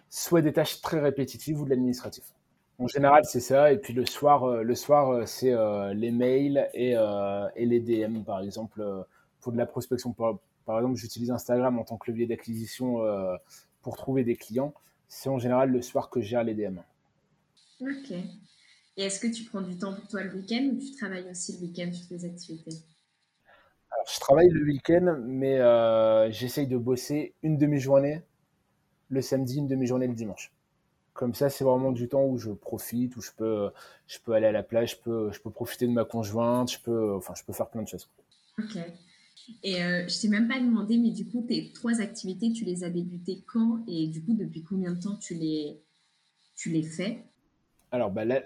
[0.08, 2.34] soit des tâches très répétitives ou de l'administratif.
[2.78, 3.72] En général, c'est ça.
[3.72, 7.80] Et puis le soir, euh, le soir, euh, c'est euh, les mails et, et, les
[7.80, 8.82] DM, par exemple,
[9.40, 10.12] pour de la prospection.
[10.12, 13.00] Par, par exemple, j'utilise Instagram en tant que levier d'acquisition
[13.82, 14.74] pour trouver des clients.
[15.08, 16.78] C'est en général le soir que je gère les DM.
[17.80, 18.12] Ok.
[18.98, 21.52] Et est-ce que tu prends du temps pour toi le week-end ou tu travailles aussi
[21.52, 22.72] le week-end sur tes activités?
[23.92, 28.22] Alors, je travaille le week-end, mais euh, j'essaye de bosser une demi-journée
[29.08, 30.52] le samedi, une demi-journée le dimanche.
[31.18, 33.70] Comme ça, c'est vraiment du temps où je profite, où je peux,
[34.06, 36.78] je peux aller à la plage, je peux, je peux profiter de ma conjointe, je
[36.78, 38.08] peux, enfin, je peux faire plein de choses.
[38.56, 38.76] Ok.
[39.64, 42.84] Et euh, je t'ai même pas demandé, mais du coup, tes trois activités, tu les
[42.84, 45.82] as débutées quand et du coup, depuis combien de temps tu les,
[46.54, 47.24] tu les fais?
[47.90, 48.40] Alors, bah, la,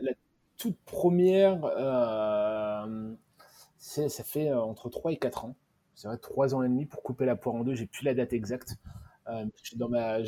[0.57, 3.15] toute première, euh,
[3.77, 5.57] ça fait euh, entre 3 et 4 ans.
[5.95, 7.75] C'est vrai, 3 ans et demi pour couper la poire en deux.
[7.75, 8.79] J'ai plus la date exacte.
[9.29, 10.19] Euh, dans ma,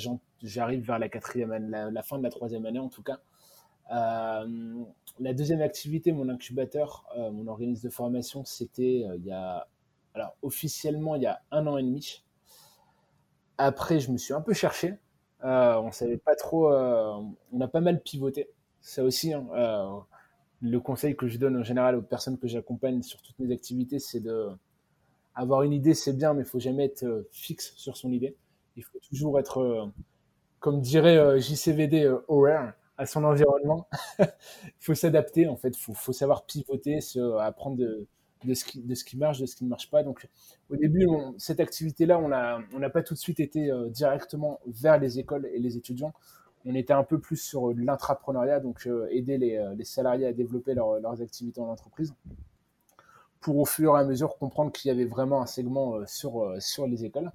[0.42, 3.20] j'arrive vers la quatrième année, la, fin de la troisième année en tout cas.
[3.90, 9.66] la deuxième activité, mon incubateur, mon organisme de formation, c'était il y a
[10.14, 12.24] Alors, officiellement, il y a un an et demi.
[13.58, 14.98] Après, je me suis un peu cherché.
[15.44, 16.72] Euh, on savait pas trop.
[16.72, 17.20] Euh,
[17.52, 18.48] on a pas mal pivoté.
[18.80, 19.98] Ça aussi, hein, euh,
[20.60, 23.98] le conseil que je donne en général aux personnes que j'accompagne sur toutes mes activités,
[23.98, 24.48] c'est de
[25.34, 28.36] avoir une idée, c'est bien, mais il faut jamais être fixe sur son idée.
[28.76, 29.90] Il faut toujours être,
[30.60, 33.88] comme dirait JCVD, aware à son environnement.
[34.18, 34.26] Il
[34.80, 35.76] faut s'adapter, en fait.
[35.76, 36.98] Il faut, savoir pivoter,
[37.40, 40.02] apprendre de, ce qui, marche, de ce qui ne marche pas.
[40.02, 40.28] Donc,
[40.70, 41.06] au début,
[41.38, 45.58] cette activité-là, on n'a pas tout de suite été euh, directement vers les écoles et
[45.58, 46.12] les étudiants.
[46.66, 50.74] On était un peu plus sur l'intrapreneuriat, donc euh, aider les, euh, salariés à développer
[50.74, 52.14] leurs activités en entreprise
[53.40, 57.04] pour au fur et à mesure comprendre qu'il y avait vraiment un segment sur les
[57.04, 57.30] écoles.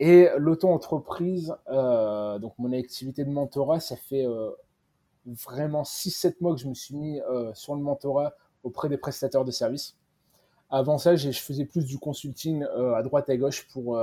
[0.00, 4.50] Et l'auto-entreprise, euh, donc mon activité de mentorat, ça fait euh,
[5.26, 9.44] vraiment 6-7 mois que je me suis mis euh, sur le mentorat auprès des prestataires
[9.44, 9.96] de services.
[10.70, 13.98] Avant ça, je faisais plus du consulting à droite à gauche pour,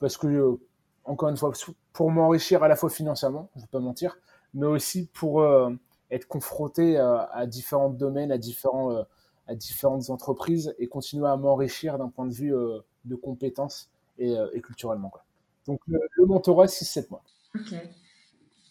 [0.00, 0.58] parce que,
[1.04, 1.52] encore une fois,
[1.92, 4.18] pour m'enrichir à la fois financièrement, je ne vais pas mentir,
[4.52, 5.46] mais aussi pour
[6.10, 9.04] être confronté à différents domaines, à, différents,
[9.46, 12.52] à différentes entreprises et continuer à m'enrichir d'un point de vue
[13.04, 15.10] de compétences euh, et, culturellement.
[15.10, 15.24] Quoi.
[15.66, 17.22] Donc le, mentorat, 6-7 mois.
[17.54, 17.74] Ok.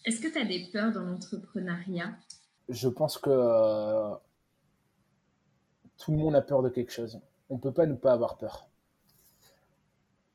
[0.04, 2.14] Est-ce que tu as des peurs dans l'entrepreneuriat?
[2.68, 4.14] Je pense que euh,
[5.98, 7.20] tout le monde a peur de quelque chose.
[7.48, 8.68] On ne peut pas ne pas avoir peur.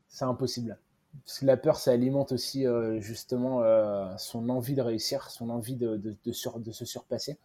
[0.07, 0.77] C'est impossible.
[1.25, 3.63] Parce que la peur, ça alimente aussi euh, justement
[4.17, 7.37] son envie de réussir, son envie de, de, de, se surpasser.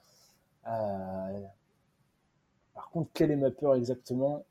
[0.65, 1.31] par
[2.93, 4.45] contre, quelle est ma peur exactement?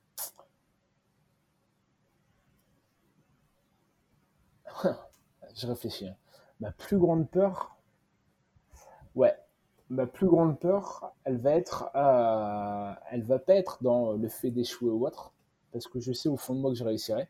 [5.56, 6.08] je réfléchis.
[6.08, 6.16] Hein.
[6.60, 7.78] Ma plus grande peur,
[9.16, 9.36] ouais,
[9.90, 14.52] ma plus grande peur, elle va être, euh, elle va pas être dans le fait
[14.52, 15.34] d'échouer ou autre,
[15.72, 17.28] parce que je sais au fond de moi que je réussirai.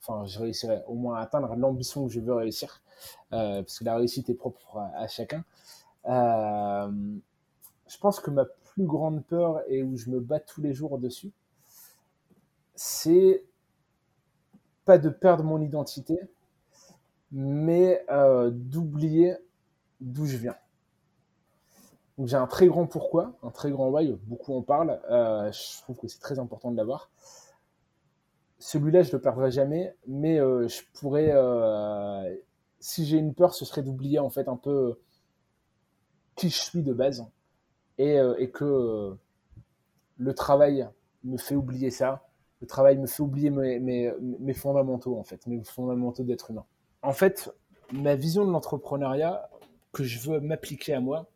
[0.00, 2.82] Enfin, je réussirai au moins à atteindre l'ambition que je veux réussir,
[3.32, 5.44] euh, parce que la réussite est propre à, chacun.
[6.06, 6.90] Euh,
[7.88, 10.98] je pense que ma plus grande peur et où je me bats tous les jours
[10.98, 11.32] dessus,
[12.74, 13.44] c'est
[14.84, 16.20] pas de perdre mon identité,
[17.30, 19.36] mais euh, d'oublier
[20.00, 20.56] d'où je viens.
[22.16, 25.82] Donc j'ai un très grand pourquoi, un très grand why, beaucoup en parlent, euh, je
[25.82, 27.10] trouve que c'est très important de l'avoir.
[28.58, 31.32] Celui-là, je ne le perdrai jamais, mais euh, je pourrais,
[32.80, 34.98] si j'ai une peur, ce serait d'oublier en fait un peu
[36.34, 37.24] qui je suis de base
[37.98, 39.16] et, que
[40.16, 40.88] le travail
[41.24, 42.24] me fait oublier ça,
[42.60, 43.78] le travail me fait oublier mes,
[44.18, 46.64] mes fondamentaux en fait, mes fondamentaux d'être humain
[47.02, 47.50] en fait,
[47.92, 49.48] ma vision de l'entrepreneuriat
[49.92, 51.30] que je veux m'appliquer à moi,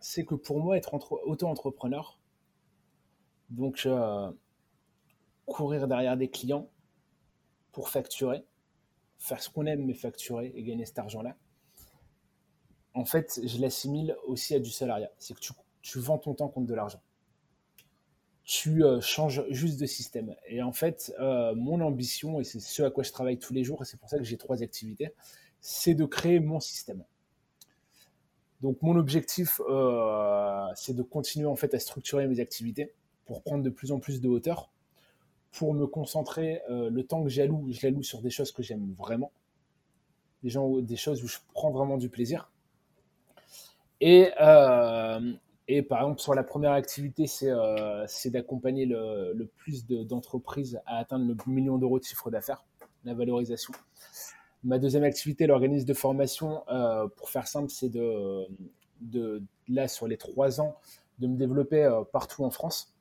[0.00, 2.18] c'est que pour moi, être auto-entrepreneur,
[3.50, 4.30] donc euh,
[5.46, 6.68] courir derrière des clients
[7.72, 8.44] pour facturer,
[9.18, 11.36] faire ce qu'on aime mais facturer et gagner cet argent-là,
[12.94, 15.10] en fait, je l'assimile aussi à du salariat.
[15.18, 17.00] C'est que tu, tu vends ton temps contre de l'argent
[18.46, 20.34] tu euh, changes juste de système.
[20.46, 23.64] Et en fait, euh, mon ambition, et c'est ce à quoi je travaille tous les
[23.64, 25.12] jours, et c'est pour ça que j'ai trois activités,
[25.60, 27.04] c'est de créer mon système.
[28.62, 32.94] Donc mon objectif, euh, c'est de continuer en fait à structurer mes activités
[33.26, 34.70] pour prendre de plus en plus de hauteur,
[35.50, 39.32] pour me concentrer le temps que j'alloue, je l'alloue sur des choses que j'aime vraiment,
[40.42, 42.52] des, gens, des choses où je prends vraiment du plaisir.
[44.00, 44.30] Et,
[45.68, 50.98] et par exemple, sur la première activité, c'est euh, d'accompagner le, le, plus d'entreprises à
[50.98, 52.64] atteindre le million d'euros de chiffre d'affaires,
[53.04, 53.72] la valorisation.
[54.62, 58.46] Ma deuxième activité, l'organisme de formation, euh, pour faire simple, c'est de,
[59.00, 60.76] de, là, sur les trois ans,
[61.18, 62.94] de me développer euh, partout en France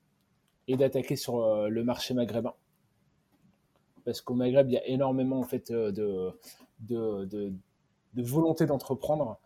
[0.67, 2.53] et d'attaquer sur euh, le marché maghrébin.
[4.05, 5.89] Parce qu'au Maghreb, il y a énormément en fait, de,
[6.79, 7.53] de, de,
[8.13, 9.39] de volonté d'entreprendre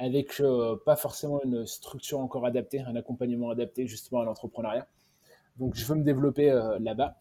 [0.00, 4.86] avec euh, pas forcément une structure encore adaptée, un accompagnement adapté justement à l'entrepreneuriat.
[5.58, 7.18] Donc je veux me développer euh, là-bas.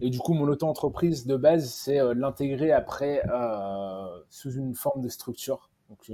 [0.00, 3.22] Et du coup, mon auto-entreprise de base, c'est euh, l'intégrer après
[4.28, 5.70] sous une forme de structure.
[5.88, 6.10] Donc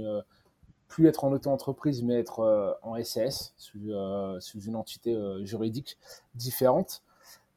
[0.87, 3.91] plus être en auto-entreprise, mais être en SAS, sous,
[4.39, 5.97] sous une entité juridique
[6.35, 7.03] différente,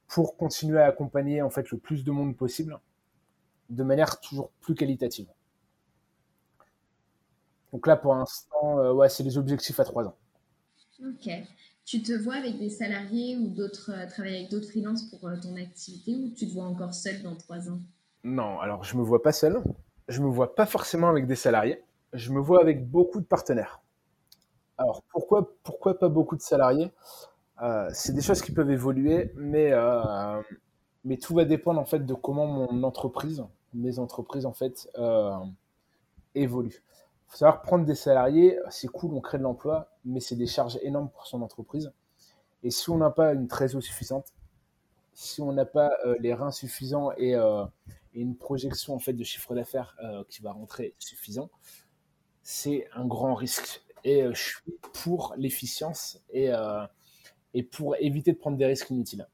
[0.07, 2.78] pour continuer à accompagner en fait le plus de monde possible,
[3.70, 5.28] de manière toujours plus qualitative.
[7.73, 10.15] Donc là, pour l'instant, euh, ouais, c'est les objectifs à trois ans.
[11.01, 11.31] Ok.
[11.85, 15.37] Tu te vois avec des salariés ou d'autres, euh, travailler avec d'autres freelances pour euh,
[15.37, 17.81] ton activité ou tu te vois encore seul dans trois ans?
[18.25, 19.63] Non, alors je me vois pas seul.
[20.07, 21.83] Je me vois pas forcément avec des salariés.
[22.13, 23.81] Je me vois avec beaucoup de partenaires.
[24.77, 26.93] Alors pourquoi, pourquoi pas beaucoup de salariés?
[27.63, 29.73] Euh, c'est des choses qui peuvent évoluer, mais,
[31.05, 34.91] mais tout va dépendre en fait de comment mon entreprise, mes entreprises en fait,
[36.35, 36.83] évoluent.
[37.33, 40.79] Faut savoir prendre des salariés, c'est cool, on crée de l'emploi, mais c'est des charges
[40.83, 41.90] énormes pour son entreprise.
[42.62, 44.35] Et si on n'a pas une trésorerie suffisante,
[45.14, 49.55] si on n'a pas les reins suffisants et, et, une projection en fait de chiffre
[49.55, 49.97] d'affaires
[50.29, 51.49] qui va rentrer suffisant,
[52.42, 53.83] c'est un grand risque.
[54.05, 56.53] Et je suis pour l'efficience et
[57.55, 59.27] et pour éviter de prendre des risques inutiles.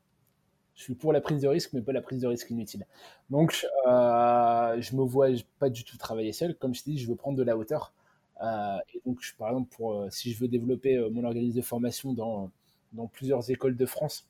[0.79, 2.87] Je suis pour la prise de risque, mais pas la prise de risque inutile.
[3.31, 5.27] Donc, euh, je me vois
[5.59, 6.57] pas du tout travailler seul.
[6.57, 7.93] Comme je te dis, je veux prendre de la hauteur.
[8.41, 11.63] Euh, et donc, par exemple, pour, euh, si je veux développer euh, mon organisme de
[11.63, 12.53] formation dans,
[12.93, 14.29] dans plusieurs écoles de France,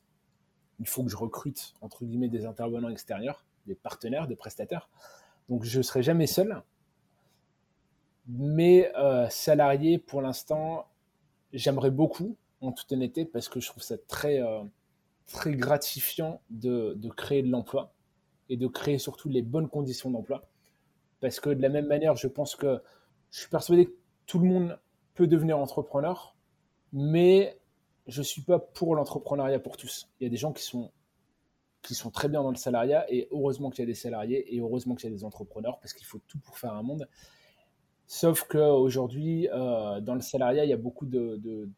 [0.79, 4.89] il faut que je recrute, entre guillemets, des intervenants extérieurs, des partenaires, des prestataires.
[5.49, 6.63] Donc, je ne serai jamais seul.
[8.27, 8.91] Mais
[9.29, 10.87] salarié, pour l'instant,
[11.53, 14.41] j'aimerais beaucoup, en toute honnêteté, parce que je trouve ça très,
[15.29, 17.93] très gratifiant de, créer de l'emploi
[18.49, 20.47] et de créer surtout les bonnes conditions d'emploi.
[21.21, 22.81] Parce que de la même manière, je pense que
[23.31, 24.79] je suis persuadé que tout le monde
[25.13, 26.35] peut devenir entrepreneur,
[26.93, 27.59] mais
[28.07, 30.09] je ne suis pas pour l'entrepreneuriat pour tous.
[30.19, 30.91] Il y a des gens qui sont,
[31.81, 34.59] qui sont très bien dans le salariat, et heureusement qu'il y a des salariés, et
[34.59, 37.07] heureusement qu'il y a des entrepreneurs, parce qu'il faut tout pour faire un monde.
[38.07, 41.69] Sauf qu'aujourd'hui, euh, dans le salariat, il y a beaucoup de,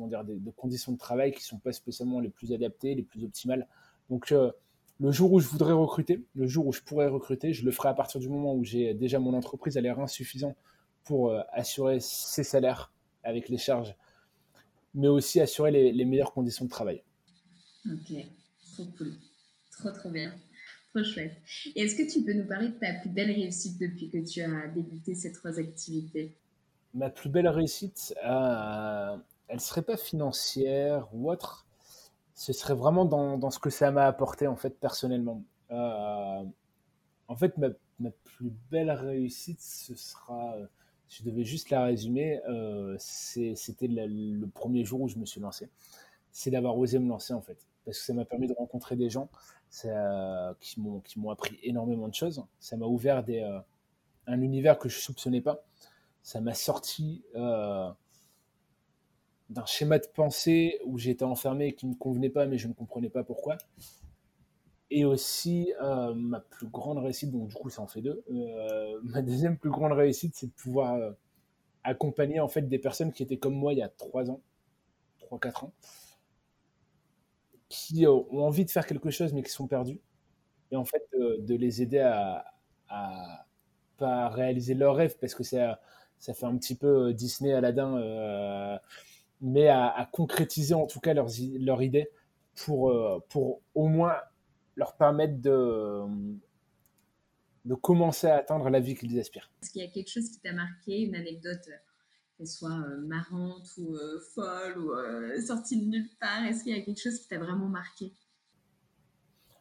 [0.00, 3.24] dire, de, conditions de travail qui ne sont pas spécialement les plus adaptées, les plus
[3.24, 3.66] optimales.
[4.10, 4.50] Donc, euh,
[5.00, 7.88] le jour où je voudrais recruter, le jour où je pourrais recruter, je le ferai
[7.88, 10.54] à partir du moment où j'ai déjà mon entreprise à l'air insuffisant
[11.04, 13.94] pour euh, assurer ses salaires avec les charges,
[14.94, 17.02] mais aussi assurer les, meilleures conditions de travail.
[17.86, 18.14] Ok,
[18.72, 19.12] trop cool.
[19.72, 20.32] Trop, trop bien.
[20.94, 21.36] Trop chouette.
[21.74, 24.42] Et est-ce que tu peux nous parler de ta plus belle réussite depuis que tu
[24.42, 26.36] as débuté ces trois activités?
[26.94, 29.16] Ma plus belle réussite, euh,
[29.48, 31.66] elle serait pas financière ou autre.
[32.34, 35.42] Ce serait vraiment dans, dans ce que ça m'a apporté en fait personnellement.
[35.70, 36.44] Euh,
[37.28, 37.68] en fait, ma,
[38.00, 40.56] ma, plus belle réussite, ce sera,
[41.06, 45.40] si je devais juste la résumer, euh, c'était le premier jour où je me suis
[45.40, 45.68] lancé.
[46.32, 49.08] C'est d'avoir osé me lancer en fait, parce que ça m'a permis de rencontrer des
[49.08, 49.28] gens
[49.70, 52.44] ça, qui m'ont appris énormément de choses.
[52.58, 53.60] Ça m'a ouvert des, euh,
[54.26, 55.64] un univers que je soupçonnais pas.
[56.22, 57.90] Ça m'a sorti euh,
[59.50, 62.68] d'un schéma de pensée où j'étais enfermé et qui ne me convenait pas, mais je
[62.68, 63.58] ne comprenais pas pourquoi.
[64.90, 68.22] Et aussi, euh, ma plus grande réussite, donc du coup, ça en fait deux.
[68.30, 71.10] Euh, ma deuxième plus grande réussite, c'est de pouvoir euh,
[71.84, 74.40] accompagner en fait des personnes qui étaient comme moi il y a trois ans,
[75.18, 75.72] trois, quatre ans,
[77.68, 80.00] qui ont envie de faire quelque chose mais qui sont perdus.
[80.70, 82.44] Et en fait, de les aider à,
[82.88, 85.78] à réaliser leurs rêves parce que ça
[86.20, 88.78] fait un petit peu Disney, Aladdin
[89.44, 91.28] mais à, concrétiser en tout cas leurs,
[91.60, 92.08] leur idée
[92.56, 94.16] pour, euh, pour au moins
[94.74, 96.02] leur permettre de,
[97.66, 99.50] de commencer à atteindre la vie qu'ils aspirent.
[99.62, 101.76] Est-ce qu'il y a quelque chose qui t'a marqué, une anecdote, euh,
[102.38, 103.94] qu'elle soit euh, marrante ou
[104.34, 106.46] folle ou sortie de nulle part?
[106.46, 108.14] Est-ce qu'il y a quelque chose qui t'a vraiment marqué?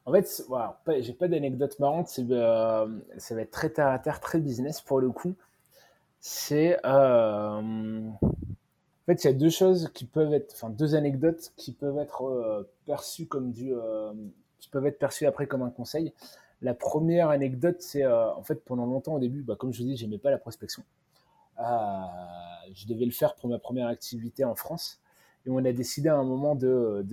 [0.05, 4.39] En fait, voilà, j'ai pas d'anecdote marrante, ça va être très terre à terre, très
[4.39, 5.35] business pour le coup.
[6.19, 6.77] C'est
[9.03, 11.97] en fait, il y a deux choses qui peuvent être, enfin deux anecdotes qui peuvent
[11.97, 14.13] être euh, perçues comme du, euh,
[14.61, 16.13] qui peuvent être perçues après comme un conseil.
[16.61, 19.89] La première anecdote, c'est euh, en fait pendant longtemps au début, bah, comme je vous
[19.89, 20.83] dis, j'aimais pas la prospection.
[21.59, 25.01] je devais le faire pour ma première activité en France,
[25.45, 27.05] et on a décidé à un moment de,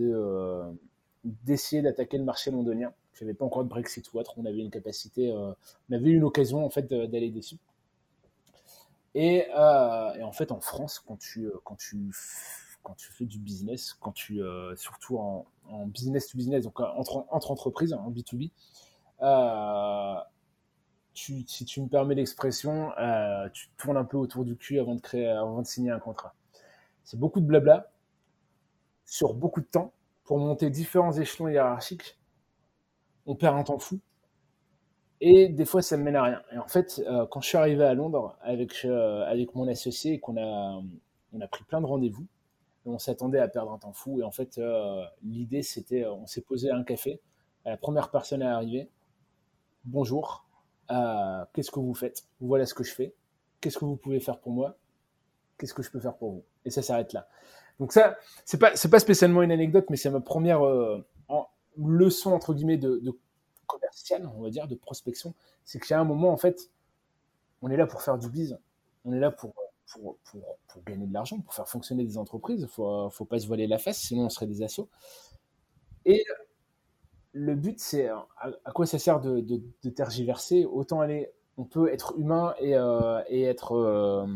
[1.25, 2.93] d'essayer d'attaquer le marché londonien.
[3.15, 6.23] Je n'avais pas encore de Brexit ou autre, on avait une capacité, on avait une
[6.23, 7.59] occasion en fait d'aller dessus.
[9.17, 12.13] Euh, et, en fait, en France, quand tu, euh, quand tu,
[12.83, 15.47] quand tu fais du business, quand tu, euh, surtout en,
[15.87, 18.51] business to business, donc entre, entre entreprises, en B2B,
[21.13, 22.91] tu, si tu me permets l'expression,
[23.53, 26.35] tu tournes un peu autour du cul avant de, créer, avant de signer un contrat.
[27.05, 27.91] C'est beaucoup de blabla
[29.05, 29.93] sur beaucoup de temps
[30.25, 32.19] pour monter différents échelons hiérarchiques.
[33.27, 34.01] On perd un temps fou
[35.21, 36.43] et des fois, ça me mène à rien.
[36.53, 40.15] Et en fait, euh, quand je suis arrivé à Londres avec, euh, avec mon associé
[40.15, 40.81] et qu'on a,
[41.33, 42.27] on a pris plein de rendez-vous,
[42.87, 44.21] on s'attendait à perdre un temps fou.
[44.21, 47.21] Et en fait, euh, l'idée, c'était, on s'est posé à un café.
[47.65, 48.89] La première personne à arriver,
[49.85, 50.47] bonjour,
[50.89, 52.25] qu'est-ce que vous faites?
[52.41, 53.15] Voilà ce que je fais.
[53.61, 54.77] Qu'est-ce que vous pouvez faire pour moi?
[55.59, 56.45] Qu'est-ce que je peux faire pour vous?
[56.65, 57.29] Et ça s'arrête là.
[57.79, 58.17] Donc ça,
[58.47, 60.63] c'est pas, c'est pas spécialement une anecdote, mais c'est ma première
[61.77, 63.13] leçon entre guillemets de, de
[63.71, 66.71] commercial, on va dire, de prospection, c'est qu'il y a un moment, en fait,
[67.63, 68.59] on est là pour faire du bise,
[69.05, 69.55] on est là pour,
[69.93, 72.63] pour, pour, gagner de l'argent, pour faire fonctionner des entreprises.
[72.63, 74.89] Il faut, faut, pas se voiler la face, sinon on serait des assos.
[76.05, 76.25] Et
[77.33, 80.65] le but, c'est à, quoi ça sert de, de, tergiverser?
[80.65, 84.27] Autant aller, on peut être humain et, euh, et être, euh,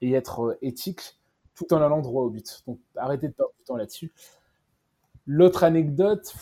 [0.00, 1.18] et être éthique
[1.54, 2.62] tout en allant droit au but.
[2.66, 4.12] Donc arrêtez de perdre du temps là-dessus.
[5.28, 6.32] L'autre anecdote,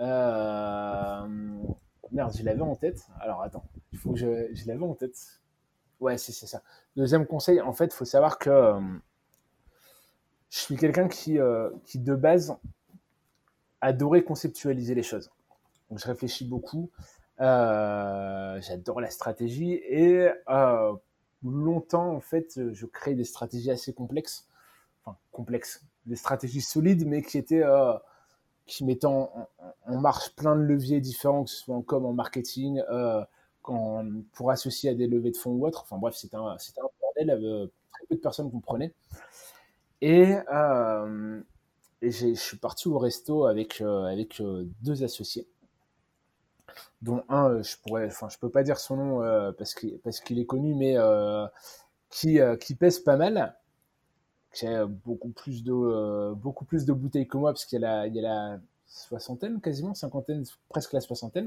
[0.00, 1.26] euh,
[2.10, 3.06] merde, je l'avais en tête.
[3.20, 3.64] Alors attends,
[3.94, 5.40] faut que je, je l'avais en tête.
[6.00, 6.62] Ouais, c'est ça.
[6.96, 8.80] Deuxième conseil, en fait, il faut savoir que euh,
[10.50, 12.56] je suis quelqu'un qui, euh, qui, de base,
[13.80, 15.30] adorait conceptualiser les choses.
[15.88, 16.90] Donc, je réfléchis beaucoup.
[17.38, 20.28] J'adore la stratégie et
[21.44, 24.48] longtemps, en fait, je crée des stratégies assez complexes.
[25.04, 25.84] Enfin, complexes.
[26.06, 27.62] Des stratégies solides, mais qui étaient
[28.66, 29.48] qui mettaient en,
[29.86, 32.82] marche plein de leviers différents, que ce soit en com, en marketing,
[33.62, 35.82] pour associer à des levées de fonds ou autre.
[35.82, 36.56] Enfin bref, c'était un, un,
[37.00, 38.92] bordel, avec très peu de personnes comprenaient.
[40.00, 41.40] Et, euh,
[42.02, 45.48] et je suis parti au resto avec, euh, avec euh, deux associés,
[47.02, 50.38] dont un, je pourrais, enfin je peux pas dire son nom parce qu'il parce qu'il
[50.38, 50.96] est connu, mais
[52.10, 53.56] qui, qui pèse pas mal,
[54.56, 54.66] qui
[55.04, 58.18] beaucoup plus de, beaucoup plus de bouteilles que moi, parce qu'il y, a la, il
[58.18, 61.46] a la soixantaine quasiment, cinquantaine, presque la soixantaine.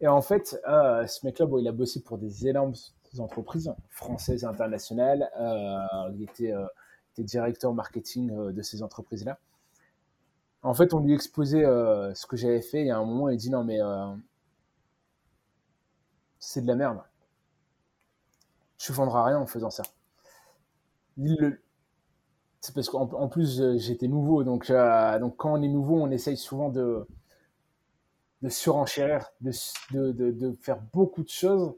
[0.00, 2.74] Et en fait, euh, ce mec-là, il a bossé pour des énormes
[3.18, 5.30] entreprises françaises internationales.
[5.38, 6.66] Euh, il était, euh,
[7.18, 9.38] directeur marketing euh, de ces entreprises-là.
[10.62, 12.86] En fait, on lui exposait euh, ce que j'avais fait.
[12.86, 13.78] Et à un moment, il dit non, mais
[16.38, 17.02] c'est de la merde.
[18.78, 19.82] Tu vendras rien en faisant ça.
[21.18, 21.60] Le...
[22.60, 24.44] C'est parce qu'en plus, j'étais nouveau.
[24.44, 27.06] Donc, donc, quand on est nouveau, on essaye souvent de
[28.42, 31.74] de surenchérir, de, faire beaucoup de choses,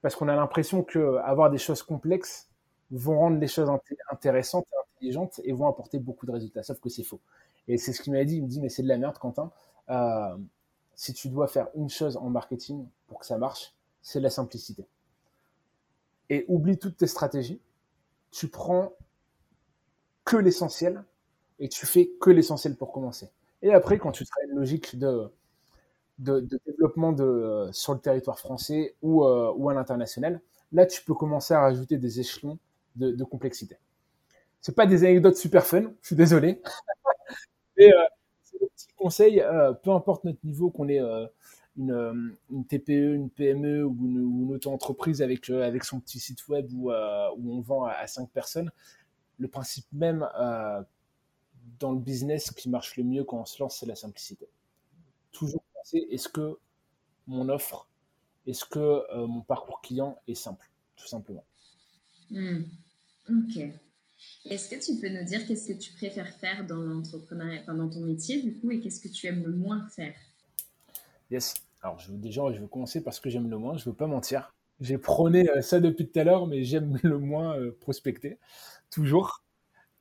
[0.00, 2.48] parce qu'on a l'impression que avoir des choses complexes
[2.90, 3.70] vont rendre les choses
[4.10, 6.62] intéressantes et intelligentes et vont apporter beaucoup de résultats.
[6.62, 7.20] Sauf que c'est faux.
[7.66, 8.36] Et c'est ce qu'il m'a dit.
[8.36, 9.50] Il me dit, mais c'est de la merde, Quentin.
[9.90, 10.36] Euh,
[10.94, 14.86] si tu dois faire une chose en marketing pour que ça marche, c'est la simplicité.
[16.30, 17.60] Et oublie toutes tes stratégies.
[18.30, 18.92] Tu prends
[20.28, 21.02] que l'essentiel
[21.58, 23.30] et tu fais que l'essentiel pour commencer.
[23.62, 25.30] Et après, quand tu seras une logique de
[26.18, 30.40] de, développement de, sur le territoire français ou, euh, ou à l'international,
[30.72, 32.58] là, tu peux commencer à rajouter des échelons
[32.96, 33.76] de, complexité.
[34.60, 36.60] C'est pas des anecdotes super fun, je suis désolé.
[37.78, 38.04] Mais euh,
[38.42, 41.00] c'est un petit conseil, euh, peu importe notre niveau, qu'on ait
[41.76, 46.66] une, une, TPE, une PME ou une, une auto-entreprise avec, avec son petit site web
[46.74, 48.72] où, où on vend à, à 5 personnes,
[49.38, 50.26] le principe même
[51.78, 54.48] dans le business qui marche le mieux quand on se lance, c'est la simplicité.
[55.32, 55.62] Toujours
[55.92, 56.58] est-ce que
[57.26, 57.88] mon offre,
[58.46, 61.44] est-ce que euh, mon parcours client est simple, tout simplement.
[62.30, 62.62] Hmm.
[63.28, 63.58] Ok.
[64.46, 68.00] Est-ce que tu peux nous dire qu'est-ce que tu préfères faire dans l'entrepreneuriat, dans ton
[68.00, 70.14] métier du coup, et qu'est-ce que tu aimes le moins faire?
[71.30, 71.54] Yes.
[71.80, 73.76] Alors je déjà, je vais commencer parce que j'aime le moins.
[73.76, 74.52] Je ne veux pas mentir.
[74.80, 78.38] J'ai prôné euh, ça depuis tout à l'heure, mais j'aime le moins euh, prospecter.
[78.90, 79.42] Toujours.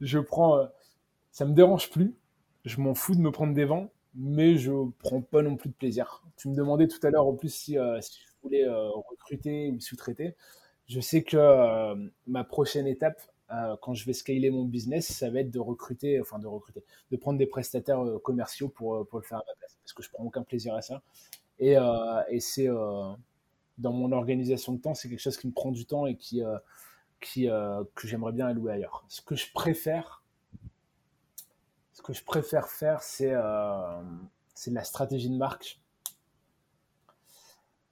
[0.01, 0.67] Je prends.
[1.31, 2.15] ça me dérange plus.
[2.65, 5.75] Je m'en fous de me prendre des vents mais je prends pas non plus de
[5.75, 6.23] plaisir.
[6.37, 9.79] Tu me demandais tout à l'heure en plus si, euh, je voulais euh, recruter ou
[9.79, 10.35] sous-traiter.
[10.87, 13.21] Je sais que euh, ma prochaine étape,
[13.81, 17.15] quand je vais scaler mon business, ça va être de recruter, enfin de recruter, de
[17.15, 20.25] prendre des prestataires commerciaux pour, pour le faire à ma place, parce que je prends
[20.25, 21.01] aucun plaisir à ça.
[21.57, 21.77] Et,
[22.29, 22.67] et c'est
[23.77, 26.41] dans mon organisation de temps, c'est quelque chose qui me prend du temps et qui,
[27.21, 27.47] qui
[27.95, 29.05] que j'aimerais bien allouer ailleurs.
[29.07, 30.23] Ce que je préfère,
[31.93, 34.01] ce que je préfère faire, c'est euh,
[34.67, 35.79] la stratégie de marque.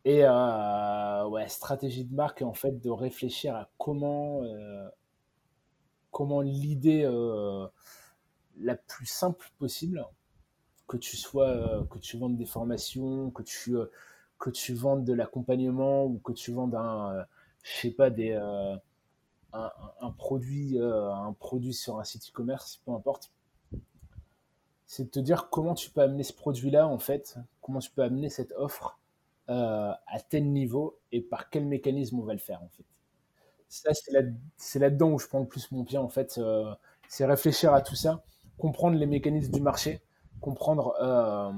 [0.05, 4.87] Et euh, ouais, stratégie de marque, en fait, de réfléchir à comment, euh,
[6.11, 7.67] comment l'idée euh,
[8.59, 10.05] la plus simple possible,
[10.87, 13.75] que tu sois, que tu vendes des formations, que tu,
[14.39, 17.25] que tu vendes de l'accompagnement ou que tu vendes un,
[17.63, 18.81] je sais pas, des, un,
[19.53, 23.31] un, produit, un produit sur un site e-commerce, peu importe
[24.85, 28.03] c'est de te dire comment tu peux amener ce produit-là, en fait, comment tu peux
[28.03, 28.99] amener cette offre
[29.49, 32.83] euh, à tel niveau et par quel mécanisme on va le faire, en fait.
[33.67, 33.91] Ça,
[34.57, 36.37] c'est là-dedans où je prends le plus mon pied, en fait.
[36.37, 36.73] Euh,
[37.09, 38.23] c'est réfléchir à tout ça,
[38.57, 40.01] comprendre les mécanismes du marché,
[40.39, 41.51] comprendre euh,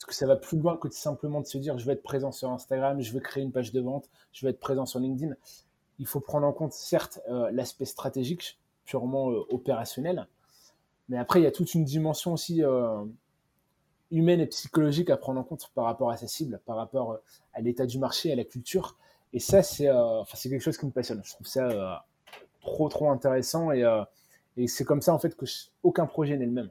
[0.00, 2.32] parce que ça va plus loin que simplement de se dire je vais être présent
[2.32, 5.34] sur Instagram, je vais créer une page de vente, je vais être présent sur LinkedIn.
[5.98, 7.20] Il faut prendre en compte, certes,
[7.52, 10.26] l'aspect stratégique, purement opérationnel,
[11.10, 13.04] mais après, il y a toute une dimension aussi euh,
[14.12, 17.16] humaine et psychologique à prendre en compte par rapport à sa cible, par rapport euh,
[17.52, 18.96] à l'état du marché, à la culture.
[19.32, 21.20] Et ça, c'est euh, quelque chose qui me passionne.
[21.24, 22.06] Je trouve ça
[22.60, 23.72] trop, trop intéressant.
[23.72, 25.46] Et c'est comme ça, en fait, que
[25.82, 26.70] aucun projet n'est le même.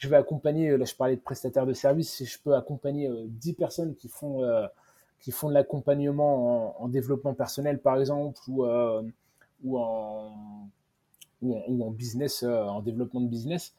[0.00, 3.52] Je vais accompagner, là, je parlais de prestataires de services, si je peux accompagner 10
[3.54, 4.42] personnes qui font,
[5.20, 8.64] qui font de l'accompagnement en, développement personnel, par exemple, ou,
[9.64, 10.68] ou, en,
[11.42, 13.74] ou, en, business, en développement de business,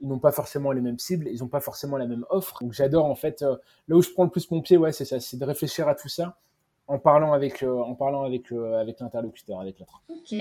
[0.00, 2.62] ils n'ont pas forcément les mêmes cibles, ils n'ont pas forcément la même offre.
[2.62, 5.18] Donc j'adore en fait, là où je prends le plus mon pied, ouais, c'est ça,
[5.18, 6.36] c'est de réfléchir à tout ça
[6.88, 10.02] en parlant avec, euh, en parlant avec, euh, avec l'interlocuteur, avec l'autre.
[10.08, 10.34] Ok.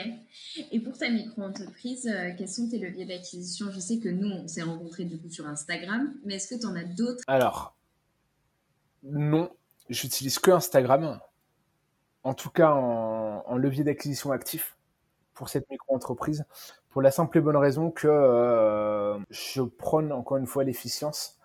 [0.71, 3.69] Et pour ta micro-entreprise, euh, quels sont tes leviers d'acquisition?
[3.69, 6.65] Je sais que nous, on s'est rencontrés du coup sur Instagram, mais est-ce que tu
[6.65, 7.21] en as d'autres?
[7.27, 7.75] Alors,
[9.03, 9.51] non,
[9.89, 11.19] j'utilise que Instagram.
[12.23, 14.77] En tout cas, en, levier d'acquisition actif
[15.33, 16.45] pour cette micro-entreprise,
[16.89, 18.07] pour la simple et bonne raison que
[19.29, 21.39] je prône encore une fois l'efficience.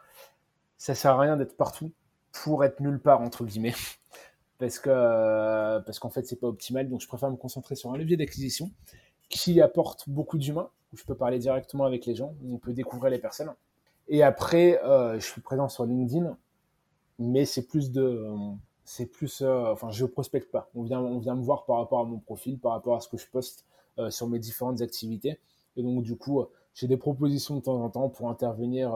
[0.78, 1.92] Ça sert à rien d'être partout
[2.32, 3.74] pour être nulle part, entre guillemets
[4.62, 6.88] parce que euh, parce qu'en fait c'est pas optimal.
[6.88, 8.70] Donc je préfère me concentrer sur un levier d'acquisition
[9.28, 12.72] qui apporte beaucoup d'humains où je peux parler directement avec les gens où on peut
[12.72, 13.52] découvrir les personnes.
[14.06, 16.36] Et après euh, je suis présent sur LinkedIn
[17.18, 18.24] mais c'est plus de
[18.84, 20.70] c'est plus euh, enfin je prospecte pas.
[20.76, 23.08] On vient on vient me voir par rapport à mon profil par rapport à ce
[23.08, 23.66] que je poste
[24.10, 25.40] sur mes différentes activités.
[25.76, 28.94] Et donc du coup j'ai des propositions de temps en temps pour intervenir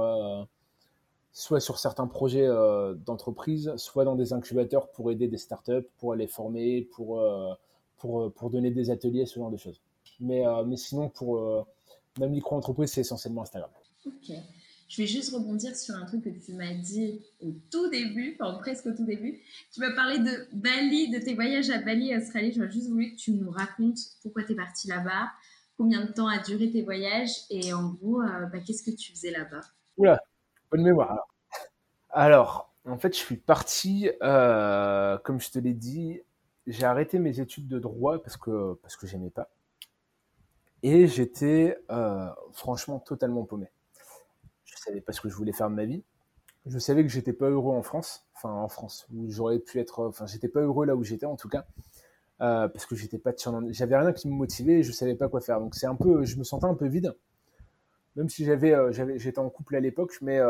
[1.36, 6.14] soit sur certains projets euh, d'entreprise, soit dans des incubateurs pour aider des startups, pour
[6.14, 7.52] les former, pour, euh,
[7.98, 9.82] pour, euh, pour donner des ateliers, ce genre de choses.
[10.18, 11.66] Mais, mais sinon, pour
[12.18, 13.68] ma micro-entreprise, c'est essentiellement Instagram.
[14.06, 14.34] Ok.
[14.88, 18.56] Je vais juste rebondir sur un truc que tu m'as dit au tout début, enfin
[18.58, 19.42] presque au tout début.
[19.74, 22.52] Tu m'as parlé de Bali, de tes voyages à Bali et Australie.
[22.52, 25.28] J'aurais juste voulu que tu nous racontes pourquoi tu es parti là-bas,
[25.76, 29.32] combien de temps a duré tes voyages et en gros, bah, qu'est-ce que tu faisais
[29.32, 29.60] là-bas?
[29.98, 30.18] Oula,
[30.70, 31.26] bonne mémoire.
[32.10, 36.20] Alors, en fait, je suis parti, euh, comme je te l'ai dit,
[36.66, 39.50] j'ai arrêté mes études de droit parce que parce que j'aimais pas.
[40.82, 43.70] Et j'étais euh, franchement totalement paumé.
[44.64, 46.04] Je savais pas ce que je voulais faire de ma vie.
[46.66, 50.08] Je savais que j'étais pas heureux en France, enfin en France, où j'aurais pu être,
[50.08, 51.64] enfin j'étais pas heureux là où j'étais en tout cas,
[52.40, 53.32] euh, parce que j'étais pas
[53.70, 55.60] j'avais rien qui me motivait, et je savais pas quoi faire.
[55.60, 57.14] Donc c'est un peu, je me sentais un peu vide,
[58.16, 60.40] même si j'avais, j'avais, j'étais en couple à l'époque, mais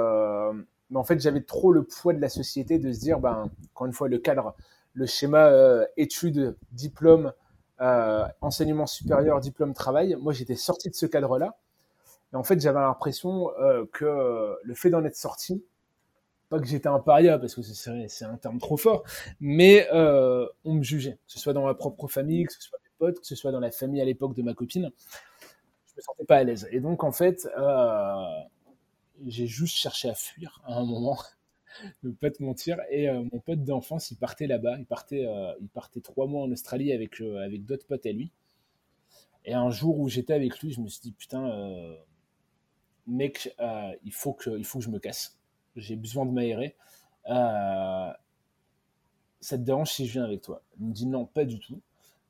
[0.91, 3.87] mais en fait, j'avais trop le poids de la société de se dire, ben, encore
[3.87, 4.55] une fois, le cadre,
[4.95, 7.33] le schéma euh, études, diplôme,
[7.81, 10.17] euh, enseignement supérieur, diplôme, travail.
[10.21, 11.57] Moi, j'étais sorti de ce cadre-là.
[12.33, 15.65] Et en fait, j'avais l'impression euh, que le fait d'en être sorti,
[16.49, 19.03] pas que j'étais un paria, parce que c'est un terme trop fort,
[19.41, 22.91] mais on me jugeait, que ce soit dans ma propre famille, que ce soit mes
[22.99, 24.93] potes, que ce soit dans la famille à l'époque de ma copine.
[25.97, 26.69] Me sentais pas à l'aise.
[26.71, 27.49] Et donc, en fait,
[29.25, 31.19] j'ai juste cherché à fuir à un moment,
[32.03, 32.79] ne pas te mentir.
[32.91, 36.43] Et euh, mon pote d'enfance, il partait là-bas, il partait, euh, il partait trois mois
[36.43, 38.33] en Australie avec, euh, avec d'autres potes à lui.
[39.45, 41.97] Et un jour où j'étais avec lui, je me suis dit, putain,
[43.07, 43.55] mec,
[44.03, 45.39] il, faut que, il faut que je me casse.
[45.77, 46.75] J'ai besoin de m'aérer.
[47.25, 48.17] ça
[49.51, 50.63] te dérange si je viens avec toi?
[50.81, 51.81] Il me dit non, pas du tout.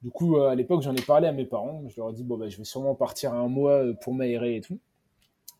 [0.06, 1.82] Du coup, à l'époque, j'en ai parlé à mes parents.
[1.88, 4.60] Je leur ai dit, bon, bah, je vais sûrement partir un mois pour m'aérer et
[4.60, 4.78] tout.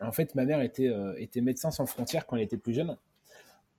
[0.01, 2.97] En fait, ma mère était, euh, médecin sans frontières quand elle était plus jeune.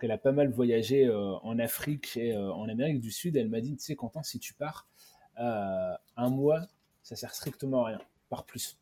[0.02, 3.38] elle a pas mal voyagé euh, en Afrique et euh, en Amérique du Sud.
[3.38, 4.90] Elle m'a dit, tu sais, Quentin, si tu pars
[5.38, 6.60] un mois,
[7.02, 8.02] ça sert strictement à rien.
[8.28, 8.78] Par plus.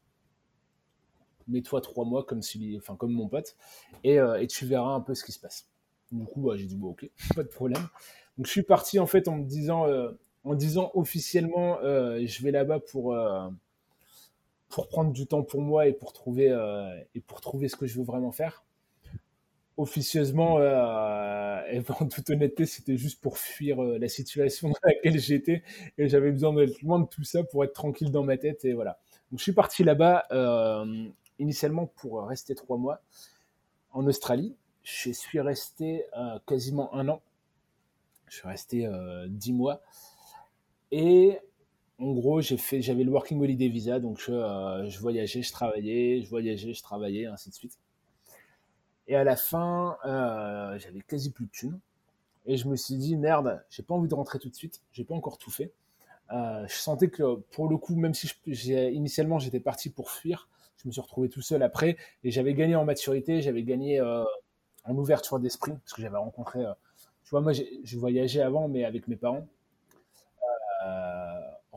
[1.48, 2.42] Mets-toi trois mois comme,
[2.78, 3.56] enfin, comme mon pote
[4.04, 4.18] et,
[4.50, 5.70] tu verras un peu ce qui se passe.
[6.12, 7.88] Du coup, bah, j'ai dit, bon, ok, pas de problème.
[8.40, 9.86] Donc, je suis parti en fait en me disant,
[10.46, 13.14] en disant officiellement, je vais là-bas pour
[14.76, 17.86] pour prendre du temps pour moi et pour trouver, euh, et pour trouver ce que
[17.86, 18.66] je veux vraiment faire.
[19.78, 25.18] Officieusement, euh, et en toute honnêteté, c'était juste pour fuir euh, la situation dans laquelle
[25.18, 25.64] j'étais
[25.98, 28.74] et j'avais besoin d'être loin de tout ça pour être tranquille dans ma tête et
[28.74, 29.00] voilà.
[29.32, 30.26] Donc je suis parti là-bas
[31.40, 33.02] initialement pour rester trois mois
[33.92, 34.56] en Australie.
[34.84, 36.04] Je suis resté
[36.46, 37.22] quasiment un an.
[38.28, 38.90] Je suis resté
[39.28, 39.82] dix mois
[40.98, 41.42] et
[42.00, 46.30] en gros, j'avais le Working Holiday Visa, donc je, euh, je, voyageais, je travaillais, je
[46.30, 47.78] voyageais, je travaillais, ainsi de suite.
[49.10, 51.80] Et à la fin, euh, j'avais quasi plus de thunes.
[52.46, 55.04] Et je me suis dit, merde, j'ai pas envie de rentrer tout de suite, j'ai
[55.04, 55.74] pas encore tout fait.
[56.32, 60.48] Euh, je sentais que pour le coup, même si je, initialement j'étais parti pour fuir,
[60.78, 64.96] je me suis retrouvé tout seul après et j'avais gagné en maturité, j'avais gagné en
[64.96, 66.64] ouverture d'esprit parce que j'avais rencontré.
[67.26, 69.46] tu vois, moi j'ai voyagé avant, mais avec mes parents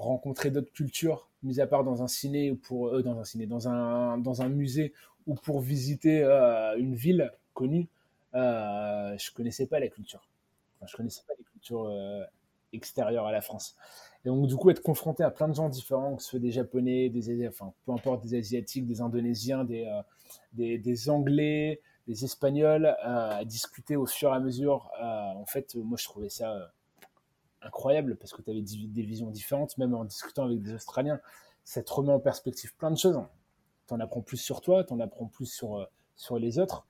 [0.00, 3.46] rencontrer d'autres cultures, mis à part dans un ciné ou pour eux dans un ciné,
[3.46, 4.92] dans un dans un musée
[5.26, 7.88] ou pour visiter euh, une ville connue,
[8.34, 10.28] euh, je connaissais pas la culture.
[10.76, 12.22] Enfin, je connaissais pas les cultures euh,
[12.72, 13.76] extérieures à la France.
[14.24, 16.50] Et donc, du coup, être confronté à plein de gens différents, que ce soit des
[16.50, 22.86] Japonais, des, enfin, peu importe, des Asiatiques, des Indonésiens, des, euh, des, Anglais, des Espagnols,
[22.86, 24.90] euh, à discuter au fur et à mesure.
[25.00, 26.72] en fait, moi, je trouvais ça
[27.68, 31.20] incroyable parce que tu avais des visions différentes, même en discutant avec des Australiens.
[31.64, 33.20] Ça te remet en perspective plein de choses.
[33.86, 36.86] Tu en apprends plus sur toi, tu en apprends plus sur, sur les autres.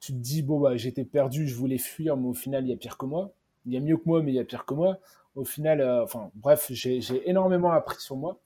[0.00, 2.72] Tu te dis, bon, bah, j'étais perdu, je voulais fuir, mais au final, il y
[2.72, 3.32] a pire que moi.
[3.66, 4.98] Il y a mieux que moi, mais il y a pire que moi
[5.38, 8.40] au final, euh, enfin bref, j'ai énormément appris sur moi.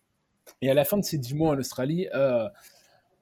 [0.61, 2.49] Et à la fin de ces dix mois en Australie, euh,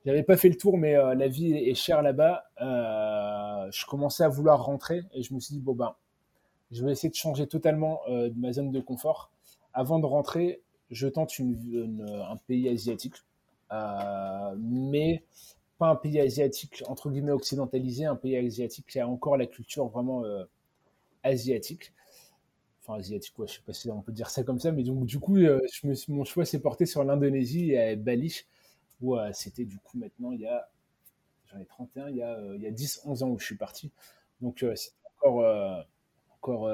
[0.04, 2.44] j'avais pas fait le tour, mais euh, la vie est chère là-bas.
[2.58, 5.94] je commençais à vouloir rentrer et je me suis dit, bon ben,
[6.70, 9.30] je vais essayer de changer totalement de ma zone de confort.
[9.74, 10.60] Avant de rentrer,
[10.90, 13.14] je tente un pays asiatique,
[14.58, 15.22] mais
[15.78, 19.88] pas un pays asiatique entre guillemets occidentalisé, un pays asiatique qui a encore la culture
[19.88, 20.22] vraiment
[21.22, 21.92] asiatique
[22.94, 25.18] asiatique, quoi, je sais pas si on peut dire ça comme ça, mais donc du
[25.18, 25.60] coup, euh,
[26.08, 28.44] mon choix s'est porté sur l'Indonésie et Bali,
[29.00, 30.68] où euh, c'était du coup maintenant, il y a,
[31.46, 33.90] j'en ai 31, il y a, euh, a 10, 11 ans où je suis parti.
[34.40, 35.84] Donc c'est encore,
[36.40, 36.70] encore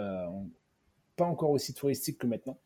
[1.16, 2.58] pas encore aussi touristique que maintenant.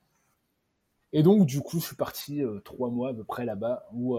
[1.13, 4.17] Et donc, du coup, je suis parti trois mois à peu près là-bas, où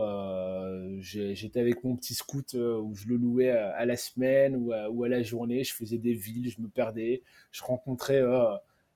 [0.99, 5.23] j'étais avec mon petit scout, où je le louais à, la semaine ou à, la
[5.23, 5.63] journée.
[5.63, 8.21] Je faisais des villes, je me perdais, je rencontrais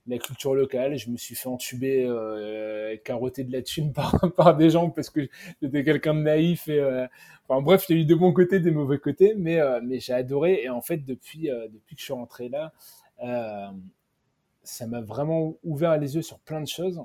[0.07, 0.97] la culture locale.
[0.97, 3.93] Je me suis fait entuber, euh, carotter de la thune
[4.38, 5.27] par, des gens parce que
[5.61, 6.65] j'étais quelqu'un de naïf.
[6.69, 7.07] Euh,
[7.47, 10.61] enfin bref, a eu des bons côtés, des mauvais côtés, mais, euh, mais j'ai adoré.
[10.63, 12.73] Et en fait, depuis, euh, depuis que je suis rentré là,
[13.20, 17.01] ça m'a vraiment ouvert les yeux sur plein de choses.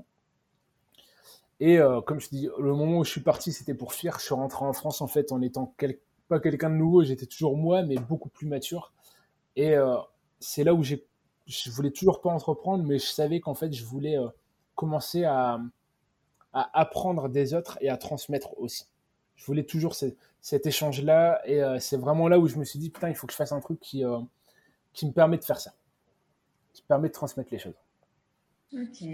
[1.61, 4.18] Et comme je dis, le moment où je suis parti, c'était pour fuir.
[4.18, 5.74] Je suis rentré en France en fait en étant
[6.28, 8.92] pas quelqu'un de nouveau, j'étais toujours moi, mais beaucoup plus mature.
[9.56, 9.74] Et
[10.38, 11.06] c'est là où j'ai
[11.50, 14.28] je voulais toujours pas entreprendre, mais je savais qu'en fait, je voulais euh,
[14.74, 15.61] commencer à,
[16.52, 18.86] apprendre des autres et à transmettre aussi.
[19.36, 22.90] Je voulais toujours cet échange-là, et euh, c'est vraiment là où je me suis dit,
[22.90, 24.18] putain, il faut que je fasse un truc qui, euh,
[24.92, 25.74] qui me permet de faire ça,
[26.72, 27.74] qui permet de transmettre les choses.
[28.72, 29.04] Ok,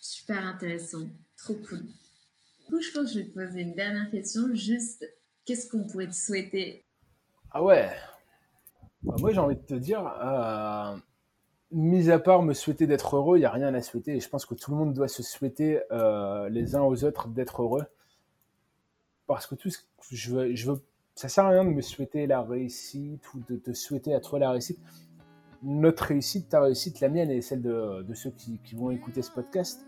[0.00, 1.80] super intéressant, trop cool.
[1.80, 5.04] Du coup, je pense que je vais te poser une dernière question, juste,
[5.44, 6.84] qu'est-ce qu'on pourrait te souhaiter?
[7.50, 7.90] Ah ouais,
[9.02, 10.02] bah, moi j'ai envie de te dire,
[11.70, 14.16] mis à part me souhaiter d'être heureux, il n'y a rien à souhaiter.
[14.16, 17.28] Et je pense que tout le monde doit se souhaiter euh, les uns aux autres
[17.28, 17.84] d'être heureux.
[19.26, 20.80] Parce que tout ce que je veux, je veux,
[21.14, 24.38] ça sert à rien de me souhaiter la réussite ou de te souhaiter à toi
[24.38, 24.78] la réussite.
[25.62, 29.22] Notre réussite, ta réussite, la mienne et celle de, de ceux qui, qui, vont écouter
[29.22, 29.84] ce podcast,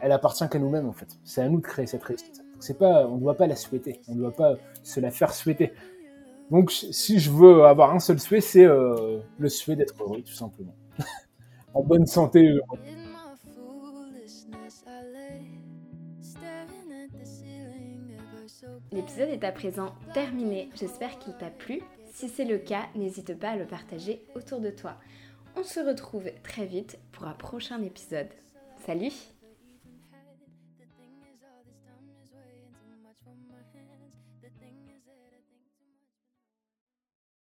[0.00, 1.08] elle appartient qu'à nous-mêmes en fait.
[1.24, 2.44] C'est à nous de créer cette réussite.
[2.60, 5.32] C'est pas, on ne doit pas la souhaiter, on ne doit pas se la faire
[5.32, 5.72] souhaiter.
[6.50, 10.34] Donc si je veux avoir un seul souhait, c'est euh, le souhait d'être heureux, tout
[10.34, 10.74] simplement
[11.74, 12.52] en bonne santé.
[18.92, 20.68] L'épisode est à présent terminé.
[20.74, 21.80] J'espère qu'il t'a plu.
[22.12, 24.96] Si c'est le cas, n'hésite pas à le partager autour de toi.
[25.56, 28.28] On se retrouve très vite pour un prochain épisode.
[28.86, 29.31] Salut